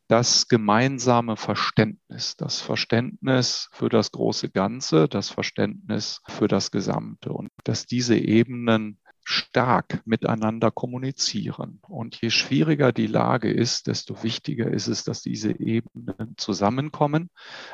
das 0.08 0.48
gemeinsame 0.48 1.36
Verständnis, 1.36 2.36
das 2.36 2.60
Verständnis 2.60 3.68
für 3.72 3.88
das 3.88 4.12
große 4.12 4.50
Ganze, 4.50 5.08
das 5.08 5.30
Verständnis 5.30 6.20
für 6.28 6.48
das 6.48 6.70
Gesamte 6.70 7.32
und 7.32 7.50
dass 7.64 7.86
diese 7.86 8.16
Ebenen 8.16 8.98
stark 9.24 10.02
miteinander 10.04 10.70
kommunizieren. 10.70 11.80
Und 11.88 12.20
je 12.20 12.30
schwieriger 12.30 12.92
die 12.92 13.06
Lage 13.06 13.50
ist, 13.50 13.86
desto 13.86 14.22
wichtiger 14.22 14.70
ist 14.70 14.86
es, 14.86 15.02
dass 15.02 15.22
diese 15.22 15.58
Ebenen 15.58 16.34
zusammenkommen, 16.36 17.30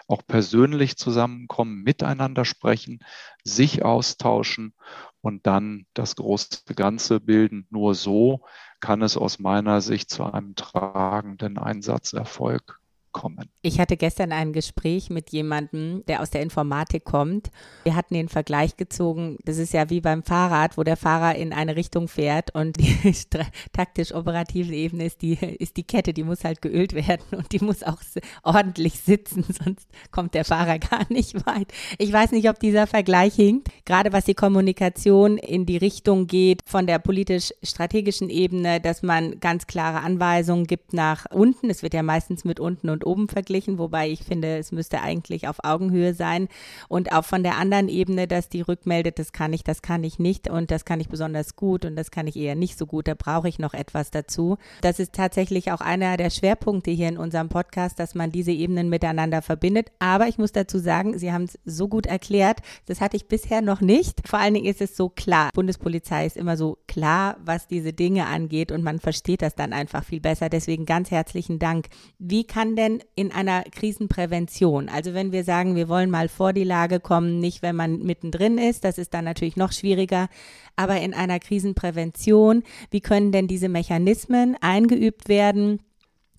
auch 0.07 0.23
persönlich 0.27 0.97
zusammenkommen, 0.97 1.83
miteinander 1.83 2.45
sprechen, 2.45 3.01
sich 3.45 3.85
austauschen 3.85 4.75
und 5.21 5.47
dann 5.47 5.87
das 5.93 6.17
große 6.17 6.75
Ganze 6.77 7.21
bilden. 7.21 7.67
Nur 7.71 7.95
so 7.95 8.43
kann 8.79 9.03
es 9.03 9.17
aus 9.17 9.41
meiner 9.41 9.81
Sicht 9.81 10.11
zu 10.11 10.25
einem 10.25 10.55
tragenden 10.55 11.59
Einsatzerfolg 11.59 12.80
kommen. 13.13 13.51
Ich 13.63 13.81
hatte 13.81 13.97
gestern 13.97 14.33
ein 14.33 14.53
Gespräch 14.53 15.11
mit 15.11 15.31
jemandem, 15.31 16.05
der 16.07 16.23
aus 16.23 16.31
der 16.31 16.43
Informatik 16.43 17.05
kommt. 17.05 17.51
Wir 17.85 17.97
hatten 17.97 18.15
den 18.15 18.29
Vergleich 18.29 18.77
gezogen, 18.77 19.39
das 19.45 19.59
ist 19.59 19.73
ja 19.73 19.91
wie 19.91 20.01
beim 20.01 20.23
Fahrrad, 20.23 20.79
wo 20.79 20.83
der 20.83 20.97
Fahrer 20.97 21.35
in 21.35 21.53
eine 21.53 21.77
Richtung 21.77 22.09
fährt 22.09 22.55
und 22.55 22.77
die 22.79 22.97
taktisch-operative 23.73 24.75
Ebene 24.75 25.07
ist 25.07 25.23
die, 25.23 25.35
ist 25.35 25.77
die 25.77 25.83
Kette, 25.83 26.13
die 26.13 26.25
muss 26.25 26.45
halt 26.45 26.63
geölt 26.63 26.95
werden 26.95 27.37
und 27.37 27.53
die 27.53 27.61
muss 27.61 27.83
auch 27.83 28.01
ordentlich 28.43 29.01
sitzen, 29.01 29.45
sonst 29.65 29.89
kommt 30.11 30.35
der 30.35 30.45
Fahrer 30.45 30.79
gar 30.79 31.07
nicht 31.11 31.35
weit. 31.47 31.73
Ich 31.99 32.13
weiß 32.13 32.33
nicht, 32.33 32.49
ob 32.49 32.61
dieser 32.61 32.87
Vergleich 32.87 33.35
hinkt, 33.35 33.69
gerade 33.85 34.13
was 34.13 34.25
die 34.25 34.35
Kommunikation 34.35 35.39
in 35.39 35.67
die 35.67 35.77
Richtung 35.77 36.27
geht 36.27 36.63
von 36.65 36.87
der 36.87 36.99
politisch-strategischen 36.99 38.31
Ebene, 38.31 38.81
dass 38.81 39.03
man 39.03 39.41
ganz 39.41 39.67
klare 39.67 40.01
Anweisungen 40.01 40.67
gibt 40.67 40.93
nach 40.93 41.27
unten. 41.31 41.71
Es 41.71 41.83
wird 41.83 41.95
ja 41.95 42.03
meistens 42.03 42.45
mit 42.45 42.61
unten 42.61 42.89
und 42.89 43.00
oben 43.05 43.29
verglichen, 43.29 43.79
wobei 43.79 44.11
ich 44.11 44.23
finde, 44.23 44.59
es 44.59 44.73
müsste 44.73 45.01
eigentlich 45.03 45.49
auf 45.49 45.59
Augenhöhe 45.63 46.15
sein. 46.15 46.49
Und 46.89 47.13
auch 47.13 47.25
von 47.25 47.43
der 47.43 47.57
anderen 47.57 47.89
Ebene, 47.89 48.27
dass 48.27 48.49
die 48.49 48.61
rückmeldet, 48.61 49.19
das 49.19 49.33
kann 49.33 49.53
ich, 49.53 49.65
das 49.65 49.83
kann 49.83 50.05
ich 50.05 50.19
nicht 50.19 50.49
und 50.49 50.71
das 50.71 50.85
kann 50.85 51.01
ich 51.01 51.09
besonders 51.09 51.57
gut 51.57 51.85
und 51.85 51.97
das 51.97 52.11
kann 52.11 52.27
ich 52.27 52.37
eher 52.37 52.55
nicht 52.55 52.79
so 52.79 52.87
gut. 52.87 53.09
Da 53.09 53.15
brauche 53.15 53.49
ich 53.49 53.59
noch 53.59 53.75
etwas 53.75 54.11
dazu. 54.11 54.57
Das 54.81 54.99
ist 54.99 55.13
tatsächlich 55.13 55.73
auch 55.73 55.81
einer 55.81 56.17
der 56.17 56.31
Schwerpunkte 56.31 56.91
hier 56.91 57.09
in 57.09 57.19
unserem 57.19 57.49
Podcast, 57.49 57.99
dass 57.99 58.15
man 58.15 58.33
diese 58.33 58.53
Ebenen 58.53 58.89
miteinander 58.89 59.43
verbindet. 59.43 59.91
Aber 59.99 60.29
ich 60.29 60.39
muss 60.39 60.53
dazu 60.53 60.79
sagen, 60.79 61.19
Sie 61.19 61.33
haben 61.33 61.45
es 61.45 61.59
so 61.65 61.89
gut 61.89 62.07
erklärt. 62.07 62.59
Das 62.87 63.01
hatte 63.01 63.17
ich 63.17 63.29
bisher 63.29 63.63
noch 63.63 63.81
nicht. 63.81 64.27
Vor 64.27 64.39
allen 64.39 64.55
Dingen 64.55 64.67
ist 64.67 64.81
es 64.81 64.97
so 64.97 65.09
klar. 65.09 65.51
Bundespolizei 65.55 66.27
ist 66.27 66.37
immer 66.37 66.57
so 66.57 66.79
klar, 66.89 67.37
was 67.45 67.67
diese 67.67 67.93
Dinge 67.93 68.27
angeht 68.27 68.73
und 68.73 68.83
man 68.83 68.99
versteht 68.99 69.43
das 69.43 69.55
dann 69.55 69.73
einfach 69.73 70.05
viel 70.05 70.21
besser. 70.21 70.49
Deswegen 70.49 70.87
ganz 70.87 71.11
herzlichen 71.11 71.59
Dank. 71.59 71.89
Wie 72.19 72.45
kann 72.45 72.77
denn 72.77 72.90
in 73.15 73.31
einer 73.31 73.63
Krisenprävention, 73.63 74.89
also 74.89 75.15
wenn 75.15 75.31
wir 75.31 75.45
sagen, 75.45 75.77
wir 75.77 75.89
wollen 75.89 76.11
mal 76.11 76.29
vor 76.29 76.53
die 76.53 76.65
Lage 76.65 76.99
kommen, 76.99 77.39
nicht 77.39 77.63
wenn 77.63 77.77
man 77.77 77.99
mittendrin 78.01 78.59
ist, 78.59 78.85
das 78.85 78.99
ist 78.99 79.15
dann 79.15 79.25
natürlich 79.25 79.57
noch 79.57 79.73
schwieriger, 79.73 80.29
aber 80.77 81.01
in 81.01 81.15
einer 81.15 81.39
Krisenprävention, 81.39 82.65
wie 82.91 83.01
können 83.01 83.33
denn 83.33 83.47
diese 83.47 83.69
Mechanismen 83.69 84.57
eingeübt 84.61 85.29
werden, 85.29 85.81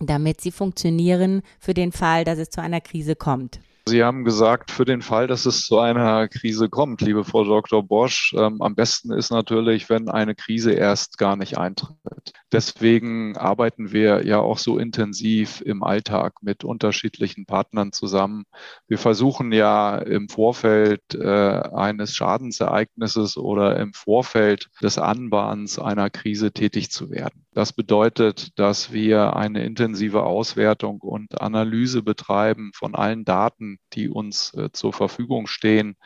damit 0.00 0.40
sie 0.40 0.52
funktionieren 0.52 1.42
für 1.58 1.74
den 1.74 1.92
Fall, 1.92 2.24
dass 2.24 2.38
es 2.38 2.50
zu 2.50 2.60
einer 2.60 2.80
Krise 2.80 3.16
kommt? 3.16 3.60
Sie 3.86 4.04
haben 4.04 4.24
gesagt, 4.24 4.70
für 4.70 4.84
den 4.84 5.02
Fall, 5.02 5.26
dass 5.26 5.44
es 5.44 5.62
zu 5.62 5.78
einer 5.78 6.28
Krise 6.28 6.68
kommt, 6.68 7.00
liebe 7.00 7.24
Frau 7.24 7.42
Dr. 7.42 7.82
Bosch, 7.82 8.32
ähm, 8.38 8.62
am 8.62 8.76
besten 8.76 9.12
ist 9.12 9.30
natürlich, 9.30 9.90
wenn 9.90 10.08
eine 10.08 10.36
Krise 10.36 10.72
erst 10.72 11.18
gar 11.18 11.34
nicht 11.36 11.58
eintritt. 11.58 12.32
Deswegen 12.52 13.34
arbeiten 13.38 13.92
wir 13.92 14.26
ja 14.26 14.38
auch 14.38 14.58
so 14.58 14.76
intensiv 14.76 15.62
im 15.62 15.82
Alltag 15.82 16.34
mit 16.42 16.64
unterschiedlichen 16.64 17.46
Partnern 17.46 17.92
zusammen. 17.92 18.44
Wir 18.86 18.98
versuchen 18.98 19.52
ja 19.52 19.96
im 19.96 20.28
Vorfeld 20.28 21.14
äh, 21.14 21.24
eines 21.24 22.14
Schadensereignisses 22.14 23.38
oder 23.38 23.78
im 23.78 23.94
Vorfeld 23.94 24.68
des 24.82 24.98
Anbahns 24.98 25.78
einer 25.78 26.10
Krise 26.10 26.52
tätig 26.52 26.90
zu 26.90 27.10
werden. 27.10 27.46
Das 27.54 27.72
bedeutet, 27.72 28.58
dass 28.58 28.92
wir 28.92 29.34
eine 29.36 29.64
intensive 29.64 30.22
Auswertung 30.22 31.00
und 31.00 31.40
Analyse 31.40 32.02
betreiben 32.02 32.72
von 32.74 32.94
allen 32.94 33.24
Daten, 33.24 33.78
die 33.94 34.10
uns 34.10 34.52
äh, 34.54 34.70
zur 34.72 34.92
Verfügung 34.92 35.46
stehen. 35.46 35.96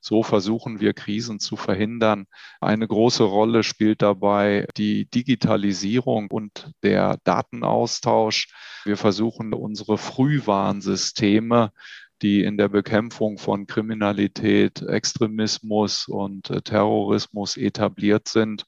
So 0.00 0.22
versuchen 0.22 0.80
wir 0.80 0.94
Krisen 0.94 1.40
zu 1.40 1.56
verhindern. 1.56 2.26
Eine 2.60 2.86
große 2.86 3.24
Rolle 3.24 3.64
spielt 3.64 4.02
dabei 4.02 4.68
die 4.76 5.06
Digitalisierung 5.10 5.95
und 6.00 6.70
der 6.82 7.18
Datenaustausch. 7.24 8.48
Wir 8.84 8.96
versuchen 8.96 9.52
unsere 9.54 9.98
Frühwarnsysteme 9.98 11.72
die 12.22 12.42
in 12.42 12.56
der 12.56 12.68
Bekämpfung 12.68 13.38
von 13.38 13.66
Kriminalität, 13.66 14.82
Extremismus 14.82 16.08
und 16.08 16.50
äh, 16.50 16.62
Terrorismus 16.62 17.56
etabliert 17.56 18.28
sind, 18.28 18.64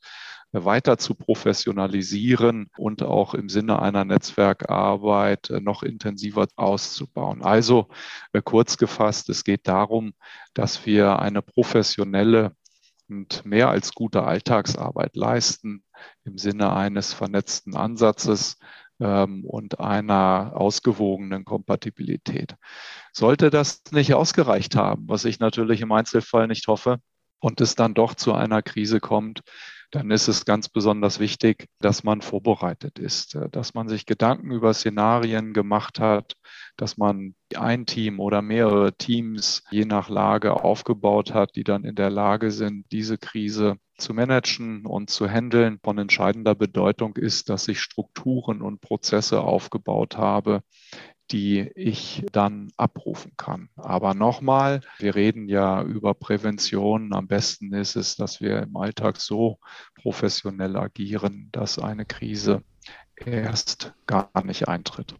weiter 0.52 0.96
zu 0.96 1.14
professionalisieren 1.14 2.70
und 2.78 3.02
auch 3.02 3.34
im 3.34 3.48
Sinne 3.48 3.80
einer 3.82 4.04
Netzwerkarbeit 4.04 5.50
äh, 5.50 5.60
noch 5.60 5.82
intensiver 5.82 6.46
auszubauen. 6.56 7.42
Also 7.42 7.88
äh, 8.32 8.42
kurz 8.42 8.76
gefasst, 8.76 9.28
es 9.28 9.44
geht 9.44 9.68
darum, 9.68 10.12
dass 10.54 10.86
wir 10.86 11.18
eine 11.18 11.42
professionelle 11.42 12.54
und 13.08 13.46
mehr 13.46 13.70
als 13.70 13.94
gute 13.94 14.24
Alltagsarbeit 14.24 15.16
leisten 15.16 15.82
im 16.24 16.38
Sinne 16.38 16.72
eines 16.74 17.12
vernetzten 17.12 17.76
Ansatzes 17.76 18.58
ähm, 19.00 19.44
und 19.44 19.80
einer 19.80 20.52
ausgewogenen 20.54 21.44
Kompatibilität. 21.44 22.54
Sollte 23.12 23.50
das 23.50 23.82
nicht 23.90 24.14
ausgereicht 24.14 24.76
haben, 24.76 25.08
was 25.08 25.24
ich 25.24 25.40
natürlich 25.40 25.80
im 25.80 25.92
Einzelfall 25.92 26.46
nicht 26.48 26.66
hoffe, 26.68 26.98
und 27.40 27.60
es 27.60 27.74
dann 27.74 27.94
doch 27.94 28.14
zu 28.14 28.34
einer 28.34 28.62
Krise 28.62 29.00
kommt, 29.00 29.42
dann 29.90 30.10
ist 30.10 30.28
es 30.28 30.44
ganz 30.44 30.68
besonders 30.68 31.18
wichtig, 31.18 31.66
dass 31.80 32.04
man 32.04 32.20
vorbereitet 32.20 32.98
ist, 32.98 33.34
äh, 33.34 33.48
dass 33.48 33.74
man 33.74 33.88
sich 33.88 34.06
Gedanken 34.06 34.50
über 34.50 34.74
Szenarien 34.74 35.54
gemacht 35.54 35.98
hat, 35.98 36.34
dass 36.76 36.98
man 36.98 37.34
ein 37.56 37.86
Team 37.86 38.20
oder 38.20 38.42
mehrere 38.42 38.94
Teams 38.94 39.62
je 39.70 39.86
nach 39.86 40.10
Lage 40.10 40.62
aufgebaut 40.62 41.32
hat, 41.32 41.56
die 41.56 41.64
dann 41.64 41.84
in 41.84 41.94
der 41.94 42.10
Lage 42.10 42.50
sind, 42.50 42.86
diese 42.92 43.16
Krise 43.16 43.76
zu 43.98 44.14
managen 44.14 44.86
und 44.86 45.10
zu 45.10 45.28
handeln. 45.28 45.78
Von 45.82 45.98
entscheidender 45.98 46.54
Bedeutung 46.54 47.16
ist, 47.16 47.50
dass 47.50 47.68
ich 47.68 47.80
Strukturen 47.80 48.62
und 48.62 48.80
Prozesse 48.80 49.40
aufgebaut 49.40 50.16
habe, 50.16 50.62
die 51.30 51.70
ich 51.74 52.24
dann 52.32 52.70
abrufen 52.76 53.32
kann. 53.36 53.68
Aber 53.76 54.14
nochmal, 54.14 54.80
wir 54.98 55.14
reden 55.14 55.48
ja 55.48 55.82
über 55.82 56.14
Prävention. 56.14 57.12
Am 57.12 57.26
besten 57.26 57.74
ist 57.74 57.96
es, 57.96 58.16
dass 58.16 58.40
wir 58.40 58.62
im 58.62 58.76
Alltag 58.76 59.18
so 59.18 59.58
professionell 59.94 60.76
agieren, 60.76 61.48
dass 61.52 61.78
eine 61.78 62.06
Krise 62.06 62.62
erst 63.16 63.92
gar 64.06 64.30
nicht 64.44 64.68
eintritt. 64.68 65.14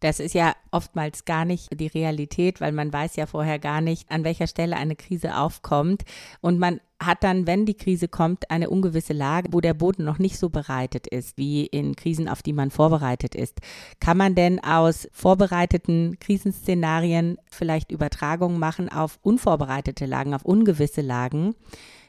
Das 0.00 0.20
ist 0.20 0.34
ja 0.34 0.54
oftmals 0.70 1.24
gar 1.24 1.44
nicht 1.44 1.68
die 1.78 1.86
Realität, 1.86 2.60
weil 2.60 2.72
man 2.72 2.92
weiß 2.92 3.16
ja 3.16 3.26
vorher 3.26 3.58
gar 3.58 3.80
nicht, 3.80 4.10
an 4.10 4.24
welcher 4.24 4.46
Stelle 4.46 4.76
eine 4.76 4.96
Krise 4.96 5.36
aufkommt. 5.36 6.04
Und 6.40 6.58
man 6.58 6.80
hat 7.00 7.22
dann, 7.22 7.46
wenn 7.46 7.64
die 7.64 7.76
Krise 7.76 8.08
kommt, 8.08 8.50
eine 8.50 8.70
ungewisse 8.70 9.12
Lage, 9.12 9.52
wo 9.52 9.60
der 9.60 9.74
Boden 9.74 10.04
noch 10.04 10.18
nicht 10.18 10.38
so 10.38 10.48
bereitet 10.48 11.06
ist, 11.06 11.36
wie 11.36 11.64
in 11.66 11.94
Krisen, 11.94 12.28
auf 12.28 12.42
die 12.42 12.52
man 12.52 12.70
vorbereitet 12.70 13.34
ist. 13.34 13.60
Kann 14.00 14.16
man 14.16 14.34
denn 14.34 14.62
aus 14.62 15.08
vorbereiteten 15.12 16.18
Krisenszenarien 16.18 17.38
vielleicht 17.50 17.92
Übertragungen 17.92 18.58
machen 18.58 18.88
auf 18.88 19.18
unvorbereitete 19.22 20.06
Lagen, 20.06 20.34
auf 20.34 20.44
ungewisse 20.44 21.02
Lagen? 21.02 21.54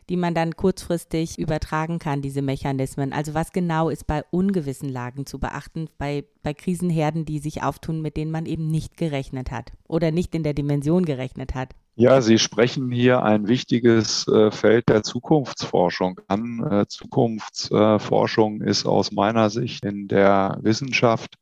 Die 0.10 0.17
man 0.17 0.34
dann 0.34 0.56
kurzfristig 0.56 1.38
übertragen 1.38 2.00
kann, 2.00 2.22
diese 2.22 2.41
Mechanismen. 2.41 3.13
Also 3.13 3.34
was 3.34 3.52
genau 3.52 3.89
ist 3.89 4.08
bei 4.08 4.24
ungewissen 4.32 4.89
Lagen 4.89 5.26
zu 5.26 5.39
beachten, 5.39 5.88
bei, 5.98 6.26
bei 6.43 6.54
Krisenherden, 6.54 7.26
die 7.26 7.39
sich 7.39 7.63
auftun, 7.63 8.02
mit 8.02 8.17
denen 8.17 8.32
man 8.32 8.45
eben 8.45 8.67
nicht 8.67 8.98
gerechnet 8.98 9.52
hat 9.52 9.72
oder 9.88 10.12
nicht 10.12 10.34
in 10.34 10.43
der 10.43 10.54
Dimension 10.54 11.06
gerechnet 11.06 11.54
hat? 11.54 11.76
Ja, 11.95 12.22
Sie 12.22 12.39
sprechen 12.39 12.91
hier 12.91 13.24
ein 13.24 13.48
wichtiges 13.50 14.26
äh, 14.30 14.52
Feld 14.52 14.88
der 14.88 15.04
Zukunftsforschung 15.04 16.22
an. 16.28 16.65
Äh, 16.72 16.88
Zukunftsforschung 16.88 18.62
ist 18.62 18.86
aus 18.86 19.12
meiner 19.12 19.50
Sicht 19.50 19.84
in 19.84 20.08
der 20.08 20.58
Wissenschaft 20.62 21.36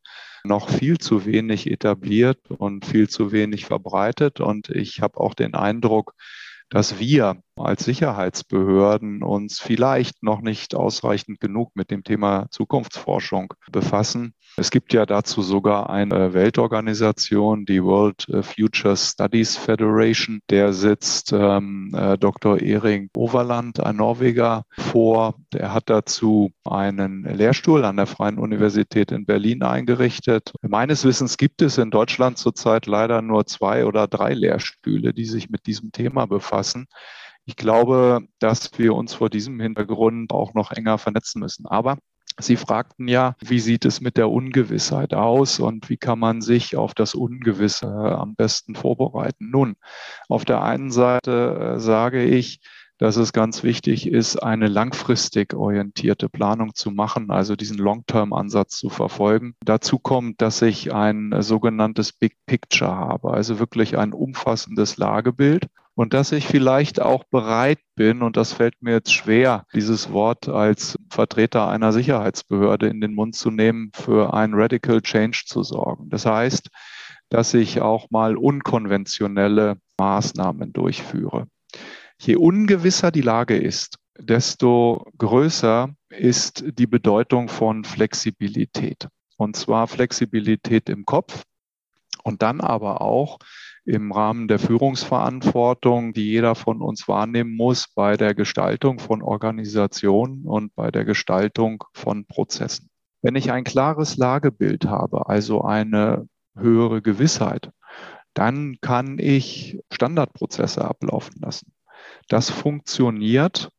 noch 0.44 0.70
viel 0.70 0.98
zu 0.98 1.26
wenig 1.26 1.70
etabliert 1.70 2.40
und 2.50 2.86
viel 2.86 3.08
zu 3.08 3.32
wenig 3.32 3.66
verbreitet. 3.66 4.40
Und 4.40 4.70
ich 4.70 5.02
habe 5.02 5.20
auch 5.20 5.36
den 5.36 5.54
Eindruck, 5.54 6.16
dass 6.70 7.00
wir 7.00 7.42
als 7.56 7.86
Sicherheitsbehörden 7.86 9.24
uns 9.24 9.60
vielleicht 9.60 10.24
noch 10.24 10.42
nicht 10.42 10.76
ausreichend 10.76 11.40
genug 11.40 11.76
mit 11.76 11.92
dem 11.92 12.04
Thema 12.04 12.48
Zukunftsforschung 12.52 13.54
befassen. 13.72 14.34
Es 14.60 14.72
gibt 14.72 14.92
ja 14.92 15.06
dazu 15.06 15.44
sogar 15.44 15.92
eine 15.92 16.34
Weltorganisation, 16.34 17.68
die 17.68 17.84
World 17.84 18.26
Future 18.42 18.98
Studies 18.98 19.56
Federation. 19.56 20.40
Der 20.50 20.74
sitzt 20.74 21.32
ähm, 21.32 21.94
äh, 21.94 22.18
Dr. 22.18 22.60
Ehring 22.60 23.12
Overland, 23.16 23.80
ein 23.80 23.98
Norweger, 23.98 24.64
vor. 24.72 25.36
Der 25.54 25.76
hat 25.76 25.92
dazu 25.92 26.50
einen 26.66 27.24
Lehrstuhl 27.24 27.86
an 27.86 27.98
der 27.98 28.08
Freien 28.08 28.40
Universität 28.40 29.12
in 29.12 29.28
Berlin 29.28 29.62
eingerichtet. 29.62 30.54
Meines 30.64 31.06
Wissens 31.06 31.38
gibt 31.38 31.62
es 31.62 31.78
in 31.78 31.92
Deutschland 31.92 32.40
zurzeit 32.40 32.88
leider 32.88 33.22
nur 33.22 33.46
zwei 33.46 33.86
oder 33.86 34.08
drei 34.08 34.34
Lehrstühle, 34.34 35.14
die 35.14 35.26
sich 35.26 35.52
mit 35.52 35.68
diesem 35.68 35.92
Thema 35.92 36.26
befassen. 36.26 36.88
Ich 37.46 37.58
glaube, 37.58 38.22
dass 38.40 38.72
wir 38.80 38.96
uns 38.96 39.14
vor 39.14 39.30
diesem 39.30 39.60
Hintergrund 39.60 40.32
auch 40.32 40.56
noch 40.56 40.72
enger 40.72 40.98
vernetzen 40.98 41.42
müssen. 41.42 41.68
Aber 41.68 42.00
Sie 42.40 42.56
fragten 42.56 43.08
ja, 43.08 43.36
wie 43.40 43.60
sieht 43.60 43.84
es 43.86 44.00
mit 44.00 44.16
der 44.16 44.30
Ungewissheit 44.30 45.14
aus 45.14 45.60
und 45.60 45.90
wie 45.90 45.98
kann 45.98 46.20
man 46.20 46.42
sich 46.42 46.76
auf 46.76 46.94
das 46.94 47.16
Ungewisse 47.16 47.88
am 47.88 48.36
besten 48.36 48.76
vorbereiten? 48.76 49.50
Nun, 49.50 49.76
auf 50.30 50.46
der 50.46 50.62
einen 50.62 50.92
Seite 50.92 51.76
äh, 51.76 51.80
sage 51.80 52.24
ich, 52.24 52.62
dass 53.00 53.16
es 53.16 53.34
ganz 53.34 53.64
wichtig 53.64 54.08
ist, 54.08 54.38
eine 54.38 54.68
langfristig 54.68 55.54
orientierte 55.54 56.30
Planung 56.30 56.74
zu 56.74 56.92
machen, 56.92 57.30
also 57.30 57.56
diesen 57.56 57.78
Long-Term-Ansatz 57.78 58.78
zu 58.78 58.90
verfolgen. 58.90 59.56
Dazu 59.64 60.00
kommt, 60.00 60.42
dass 60.42 60.62
ich 60.62 60.94
ein 60.94 61.34
sogenanntes 61.42 62.12
Big 62.12 62.38
Picture 62.46 62.96
habe, 62.96 63.32
also 63.32 63.60
wirklich 63.60 63.98
ein 63.98 64.14
umfassendes 64.14 64.98
Lagebild 64.98 65.68
und 65.98 66.14
dass 66.14 66.32
ich 66.32 66.46
vielleicht 66.46 67.02
auch 67.02 67.24
bereit 67.24 67.80
bin, 67.96 68.22
und 68.22 68.38
das 68.38 68.54
fällt 68.54 68.84
mir 68.84 68.92
jetzt 68.92 69.12
schwer, 69.12 69.66
dieses 69.74 70.12
Wort 70.12 70.48
als 70.48 70.96
Vertreter 71.10 71.70
einer 71.70 71.92
Sicherheitsbehörde 71.92 72.88
in 72.88 73.02
den 73.02 73.16
Mund 73.16 73.34
zu 73.34 73.50
nehmen, 73.50 73.90
für 73.96 74.32
ein 74.32 74.54
Radical 74.54 75.02
Change 75.02 75.46
zu 75.48 75.64
sorgen. 75.64 76.12
Das 76.12 76.28
heißt, 76.28 76.70
dass 77.30 77.56
ich 77.56 77.82
auch 77.82 78.12
mal 78.12 78.38
unkonventionelle 78.38 79.78
Maßnahmen 79.98 80.72
durchführe. 80.72 81.48
Je 82.20 82.36
ungewisser 82.36 83.10
die 83.10 83.22
Lage 83.22 83.58
ist, 83.58 83.98
desto 84.20 85.04
größer 85.18 85.90
ist 86.10 86.64
die 86.78 86.88
Bedeutung 86.88 87.50
von 87.50 87.84
Flexibilität. 87.84 89.08
Und 89.36 89.56
zwar 89.56 89.88
Flexibilität 89.88 90.90
im 90.90 91.06
Kopf 91.06 91.42
und 92.22 92.44
dann 92.44 92.62
aber 92.62 93.02
auch 93.02 93.40
im 93.88 94.12
Rahmen 94.12 94.50
der 94.50 94.60
Führungsverantwortung, 94.60 96.12
die 96.12 96.30
jeder 96.30 96.56
von 96.56 96.82
uns 96.82 97.08
wahrnehmen 97.08 97.56
muss 97.56 97.88
bei 97.88 98.18
der 98.18 98.36
Gestaltung 98.36 99.00
von 99.00 99.22
Organisationen 99.22 100.44
und 100.44 100.76
bei 100.76 100.92
der 100.92 101.06
Gestaltung 101.06 101.86
von 101.94 102.26
Prozessen. 102.26 102.90
Wenn 103.22 103.36
ich 103.36 103.52
ein 103.52 103.64
klares 103.64 104.18
Lagebild 104.18 104.86
habe, 104.86 105.30
also 105.30 105.62
eine 105.62 106.28
höhere 106.58 107.02
Gewissheit, 107.02 107.72
dann 108.34 108.78
kann 108.82 109.20
ich 109.20 109.80
Standardprozesse 109.90 110.84
ablaufen 110.84 111.40
lassen. 111.40 111.72
Das 112.28 112.50
funktioniert 112.50 113.70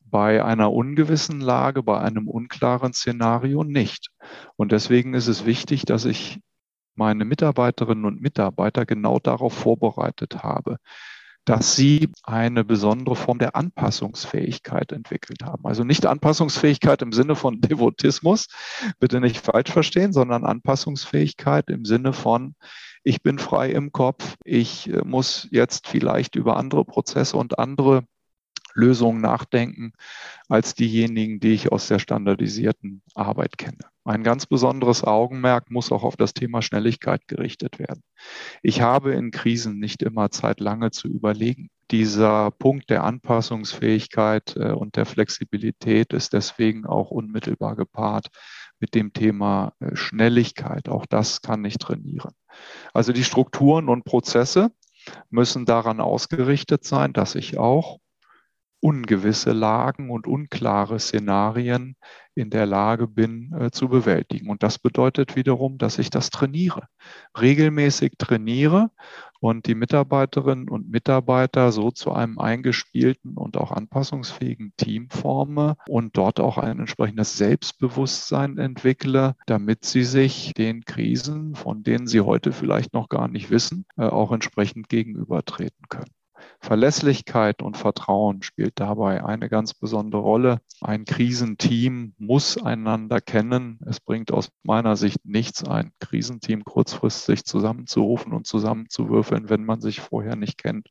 bei 0.00 0.44
einer 0.44 0.72
ungewissen 0.72 1.40
Lage, 1.40 1.82
bei 1.82 1.98
einem 1.98 2.28
unklaren 2.28 2.92
Szenario 2.92 3.64
nicht. 3.64 4.10
Und 4.56 4.72
deswegen 4.72 5.14
ist 5.14 5.26
es 5.26 5.46
wichtig, 5.46 5.86
dass 5.86 6.04
ich 6.04 6.40
meine 6.98 7.24
Mitarbeiterinnen 7.24 8.04
und 8.04 8.20
Mitarbeiter 8.20 8.84
genau 8.84 9.18
darauf 9.18 9.54
vorbereitet 9.54 10.42
habe, 10.42 10.78
dass 11.46 11.76
sie 11.76 12.10
eine 12.24 12.62
besondere 12.62 13.16
Form 13.16 13.38
der 13.38 13.56
Anpassungsfähigkeit 13.56 14.92
entwickelt 14.92 15.42
haben. 15.44 15.64
Also 15.64 15.82
nicht 15.82 16.04
Anpassungsfähigkeit 16.04 17.00
im 17.00 17.12
Sinne 17.12 17.36
von 17.36 17.60
Devotismus, 17.62 18.48
bitte 18.98 19.20
nicht 19.20 19.38
falsch 19.38 19.70
verstehen, 19.70 20.12
sondern 20.12 20.44
Anpassungsfähigkeit 20.44 21.70
im 21.70 21.86
Sinne 21.86 22.12
von, 22.12 22.54
ich 23.02 23.22
bin 23.22 23.38
frei 23.38 23.70
im 23.70 23.92
Kopf, 23.92 24.34
ich 24.44 24.90
äh, 24.92 25.00
muss 25.04 25.48
jetzt 25.50 25.88
vielleicht 25.88 26.36
über 26.36 26.58
andere 26.58 26.84
Prozesse 26.84 27.38
und 27.38 27.58
andere 27.58 28.04
Lösungen 28.74 29.20
nachdenken 29.20 29.92
als 30.48 30.74
diejenigen, 30.74 31.40
die 31.40 31.52
ich 31.52 31.72
aus 31.72 31.88
der 31.88 31.98
standardisierten 31.98 33.02
Arbeit 33.14 33.58
kenne. 33.58 33.78
Ein 34.04 34.22
ganz 34.22 34.46
besonderes 34.46 35.04
Augenmerk 35.04 35.70
muss 35.70 35.92
auch 35.92 36.02
auf 36.02 36.16
das 36.16 36.32
Thema 36.32 36.62
Schnelligkeit 36.62 37.28
gerichtet 37.28 37.78
werden. 37.78 38.02
Ich 38.62 38.80
habe 38.80 39.12
in 39.12 39.30
Krisen 39.30 39.78
nicht 39.78 40.02
immer 40.02 40.30
Zeit, 40.30 40.60
lange 40.60 40.90
zu 40.90 41.08
überlegen. 41.08 41.68
Dieser 41.90 42.50
Punkt 42.50 42.88
der 42.88 43.04
Anpassungsfähigkeit 43.04 44.56
äh, 44.56 44.72
und 44.72 44.96
der 44.96 45.04
Flexibilität 45.04 46.12
ist 46.12 46.32
deswegen 46.32 46.86
auch 46.86 47.10
unmittelbar 47.10 47.76
gepaart 47.76 48.28
mit 48.80 48.94
dem 48.94 49.12
Thema 49.12 49.74
äh, 49.80 49.94
Schnelligkeit. 49.94 50.88
Auch 50.88 51.04
das 51.06 51.42
kann 51.42 51.64
ich 51.64 51.76
trainieren. 51.76 52.32
Also 52.94 53.12
die 53.12 53.24
Strukturen 53.24 53.88
und 53.88 54.04
Prozesse 54.04 54.70
müssen 55.30 55.66
daran 55.66 56.00
ausgerichtet 56.00 56.84
sein, 56.84 57.12
dass 57.12 57.34
ich 57.34 57.58
auch 57.58 57.98
ungewisse 58.80 59.52
Lagen 59.52 60.10
und 60.10 60.26
unklare 60.26 60.98
Szenarien 60.98 61.96
in 62.34 62.50
der 62.50 62.66
Lage 62.66 63.08
bin 63.08 63.52
äh, 63.52 63.70
zu 63.70 63.88
bewältigen. 63.88 64.48
Und 64.48 64.62
das 64.62 64.78
bedeutet 64.78 65.34
wiederum, 65.34 65.76
dass 65.78 65.98
ich 65.98 66.10
das 66.10 66.30
trainiere, 66.30 66.86
regelmäßig 67.38 68.12
trainiere 68.16 68.90
und 69.40 69.66
die 69.66 69.74
Mitarbeiterinnen 69.74 70.68
und 70.68 70.88
Mitarbeiter 70.88 71.72
so 71.72 71.90
zu 71.90 72.12
einem 72.12 72.38
eingespielten 72.38 73.36
und 73.36 73.56
auch 73.56 73.72
anpassungsfähigen 73.72 74.72
Team 74.76 75.10
forme 75.10 75.76
und 75.88 76.16
dort 76.16 76.38
auch 76.38 76.58
ein 76.58 76.78
entsprechendes 76.78 77.36
Selbstbewusstsein 77.36 78.58
entwickle, 78.58 79.34
damit 79.46 79.84
sie 79.84 80.04
sich 80.04 80.54
den 80.54 80.84
Krisen, 80.84 81.56
von 81.56 81.82
denen 81.82 82.06
sie 82.06 82.20
heute 82.20 82.52
vielleicht 82.52 82.94
noch 82.94 83.08
gar 83.08 83.26
nicht 83.26 83.50
wissen, 83.50 83.84
äh, 83.96 84.04
auch 84.04 84.30
entsprechend 84.30 84.88
gegenübertreten 84.88 85.88
können. 85.88 86.17
Verlässlichkeit 86.60 87.62
und 87.62 87.76
Vertrauen 87.76 88.42
spielt 88.42 88.80
dabei 88.80 89.24
eine 89.24 89.48
ganz 89.48 89.74
besondere 89.74 90.22
Rolle. 90.22 90.60
Ein 90.80 91.04
Krisenteam 91.04 92.14
muss 92.18 92.62
einander 92.62 93.20
kennen. 93.20 93.78
Es 93.86 94.00
bringt 94.00 94.32
aus 94.32 94.50
meiner 94.62 94.96
Sicht 94.96 95.24
nichts, 95.24 95.64
ein 95.64 95.92
Krisenteam 96.00 96.64
kurzfristig 96.64 97.44
zusammenzurufen 97.44 98.32
und 98.32 98.46
zusammenzuwürfeln, 98.46 99.50
wenn 99.50 99.64
man 99.64 99.80
sich 99.80 100.00
vorher 100.00 100.36
nicht 100.36 100.58
kennt 100.58 100.90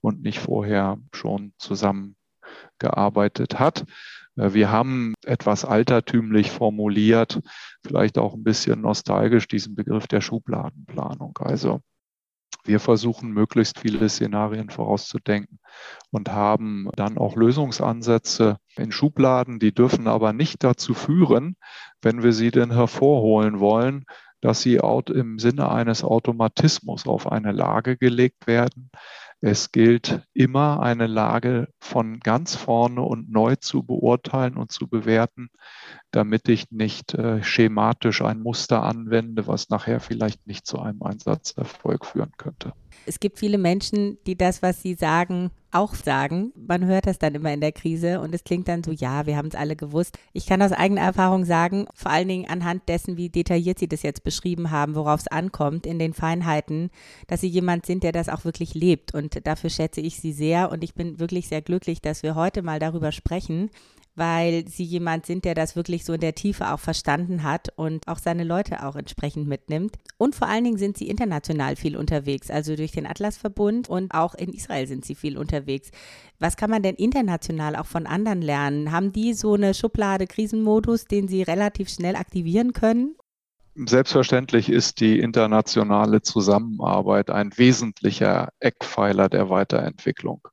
und 0.00 0.22
nicht 0.22 0.38
vorher 0.38 0.98
schon 1.12 1.52
zusammengearbeitet 1.58 3.58
hat. 3.58 3.84
Wir 4.34 4.70
haben 4.70 5.14
etwas 5.24 5.64
altertümlich 5.64 6.50
formuliert, 6.50 7.40
vielleicht 7.86 8.16
auch 8.16 8.34
ein 8.34 8.44
bisschen 8.44 8.80
nostalgisch, 8.80 9.46
diesen 9.46 9.74
Begriff 9.74 10.06
der 10.06 10.22
Schubladenplanung. 10.22 11.36
Also 11.38 11.80
wir 12.64 12.80
versuchen 12.80 13.32
möglichst 13.32 13.80
viele 13.80 14.08
Szenarien 14.08 14.70
vorauszudenken 14.70 15.58
und 16.10 16.30
haben 16.30 16.88
dann 16.96 17.18
auch 17.18 17.36
Lösungsansätze 17.36 18.58
in 18.76 18.92
Schubladen. 18.92 19.58
Die 19.58 19.74
dürfen 19.74 20.06
aber 20.06 20.32
nicht 20.32 20.62
dazu 20.62 20.94
führen, 20.94 21.56
wenn 22.02 22.22
wir 22.22 22.32
sie 22.32 22.50
denn 22.50 22.72
hervorholen 22.72 23.58
wollen, 23.58 24.04
dass 24.40 24.60
sie 24.60 24.80
im 25.10 25.38
Sinne 25.38 25.70
eines 25.70 26.04
Automatismus 26.04 27.06
auf 27.06 27.30
eine 27.30 27.52
Lage 27.52 27.96
gelegt 27.96 28.46
werden. 28.46 28.90
Es 29.44 29.72
gilt 29.72 30.22
immer, 30.34 30.80
eine 30.80 31.08
Lage 31.08 31.66
von 31.80 32.20
ganz 32.20 32.54
vorne 32.54 33.02
und 33.02 33.28
neu 33.28 33.56
zu 33.56 33.82
beurteilen 33.82 34.56
und 34.56 34.70
zu 34.70 34.86
bewerten, 34.86 35.50
damit 36.12 36.48
ich 36.48 36.70
nicht 36.70 37.14
äh, 37.14 37.42
schematisch 37.42 38.22
ein 38.22 38.40
Muster 38.40 38.84
anwende, 38.84 39.48
was 39.48 39.68
nachher 39.68 39.98
vielleicht 39.98 40.46
nicht 40.46 40.64
zu 40.64 40.78
einem 40.78 41.02
Einsatzerfolg 41.02 42.06
führen 42.06 42.30
könnte. 42.36 42.72
Es 43.06 43.20
gibt 43.20 43.38
viele 43.38 43.58
Menschen, 43.58 44.18
die 44.26 44.36
das, 44.36 44.62
was 44.62 44.82
sie 44.82 44.94
sagen, 44.94 45.50
auch 45.72 45.94
sagen. 45.94 46.52
Man 46.54 46.84
hört 46.84 47.06
das 47.06 47.18
dann 47.18 47.34
immer 47.34 47.52
in 47.52 47.60
der 47.60 47.72
Krise 47.72 48.20
und 48.20 48.34
es 48.34 48.44
klingt 48.44 48.68
dann 48.68 48.84
so, 48.84 48.92
ja, 48.92 49.26
wir 49.26 49.36
haben 49.36 49.48
es 49.48 49.54
alle 49.54 49.74
gewusst. 49.74 50.18
Ich 50.32 50.46
kann 50.46 50.62
aus 50.62 50.72
eigener 50.72 51.00
Erfahrung 51.00 51.44
sagen, 51.44 51.86
vor 51.94 52.10
allen 52.10 52.28
Dingen 52.28 52.48
anhand 52.48 52.88
dessen, 52.88 53.16
wie 53.16 53.30
detailliert 53.30 53.78
Sie 53.78 53.88
das 53.88 54.02
jetzt 54.02 54.22
beschrieben 54.22 54.70
haben, 54.70 54.94
worauf 54.94 55.20
es 55.20 55.28
ankommt, 55.28 55.86
in 55.86 55.98
den 55.98 56.12
Feinheiten, 56.12 56.90
dass 57.26 57.40
Sie 57.40 57.48
jemand 57.48 57.86
sind, 57.86 58.02
der 58.02 58.12
das 58.12 58.28
auch 58.28 58.44
wirklich 58.44 58.74
lebt. 58.74 59.14
Und 59.14 59.46
dafür 59.46 59.70
schätze 59.70 60.00
ich 60.00 60.16
Sie 60.16 60.32
sehr 60.32 60.70
und 60.70 60.84
ich 60.84 60.94
bin 60.94 61.18
wirklich 61.18 61.48
sehr 61.48 61.62
glücklich, 61.62 62.02
dass 62.02 62.22
wir 62.22 62.34
heute 62.34 62.62
mal 62.62 62.78
darüber 62.78 63.10
sprechen, 63.10 63.70
weil 64.14 64.68
sie 64.68 64.84
jemand 64.84 65.26
sind, 65.26 65.44
der 65.44 65.54
das 65.54 65.76
wirklich 65.76 66.04
so 66.04 66.12
in 66.12 66.20
der 66.20 66.34
Tiefe 66.34 66.72
auch 66.72 66.80
verstanden 66.80 67.42
hat 67.42 67.68
und 67.76 68.06
auch 68.08 68.18
seine 68.18 68.44
Leute 68.44 68.84
auch 68.84 68.96
entsprechend 68.96 69.48
mitnimmt. 69.48 69.96
Und 70.18 70.34
vor 70.34 70.48
allen 70.48 70.64
Dingen 70.64 70.78
sind 70.78 70.96
sie 70.96 71.08
international 71.08 71.76
viel 71.76 71.96
unterwegs, 71.96 72.50
also 72.50 72.76
durch 72.76 72.92
den 72.92 73.06
Atlasverbund 73.06 73.88
und 73.88 74.12
auch 74.12 74.34
in 74.34 74.52
Israel 74.52 74.86
sind 74.86 75.04
sie 75.04 75.14
viel 75.14 75.38
unterwegs. 75.38 75.90
Was 76.38 76.56
kann 76.56 76.70
man 76.70 76.82
denn 76.82 76.96
international 76.96 77.76
auch 77.76 77.86
von 77.86 78.06
anderen 78.06 78.42
lernen? 78.42 78.92
Haben 78.92 79.12
die 79.12 79.32
so 79.32 79.54
eine 79.54 79.74
Schublade 79.74 80.26
Krisenmodus, 80.26 81.06
den 81.06 81.28
sie 81.28 81.42
relativ 81.42 81.88
schnell 81.88 82.16
aktivieren 82.16 82.72
können? 82.72 83.16
Selbstverständlich 83.74 84.68
ist 84.68 85.00
die 85.00 85.18
internationale 85.18 86.20
Zusammenarbeit 86.20 87.30
ein 87.30 87.56
wesentlicher 87.56 88.50
Eckpfeiler 88.60 89.30
der 89.30 89.48
Weiterentwicklung. 89.48 90.46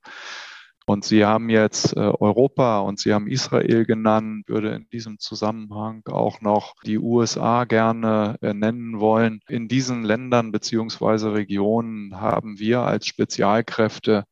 Und 0.90 1.06
Sie 1.06 1.24
haben 1.24 1.50
jetzt 1.50 1.96
äh, 1.96 2.00
Europa 2.00 2.80
und 2.80 3.00
Sie 3.00 3.14
haben 3.14 3.28
Israel 3.28 3.86
genannt, 3.86 4.46
würde 4.48 4.70
in 4.70 4.90
diesem 4.90 5.20
Zusammenhang 5.20 6.02
auch 6.08 6.42
noch 6.42 6.74
die 6.84 6.98
USA 6.98 7.66
gerne 7.66 8.38
äh, 8.42 8.56
nennen 8.56 9.00
wollen. 9.00 9.40
In 9.48 9.68
diesen 9.68 10.02
Ländern 10.04 10.52
beziehungsweise 10.52 11.36
Regionen 11.36 12.20
haben 12.20 12.58
wir 12.58 12.82
als 12.82 13.06
Spezialkräfte 13.06 14.24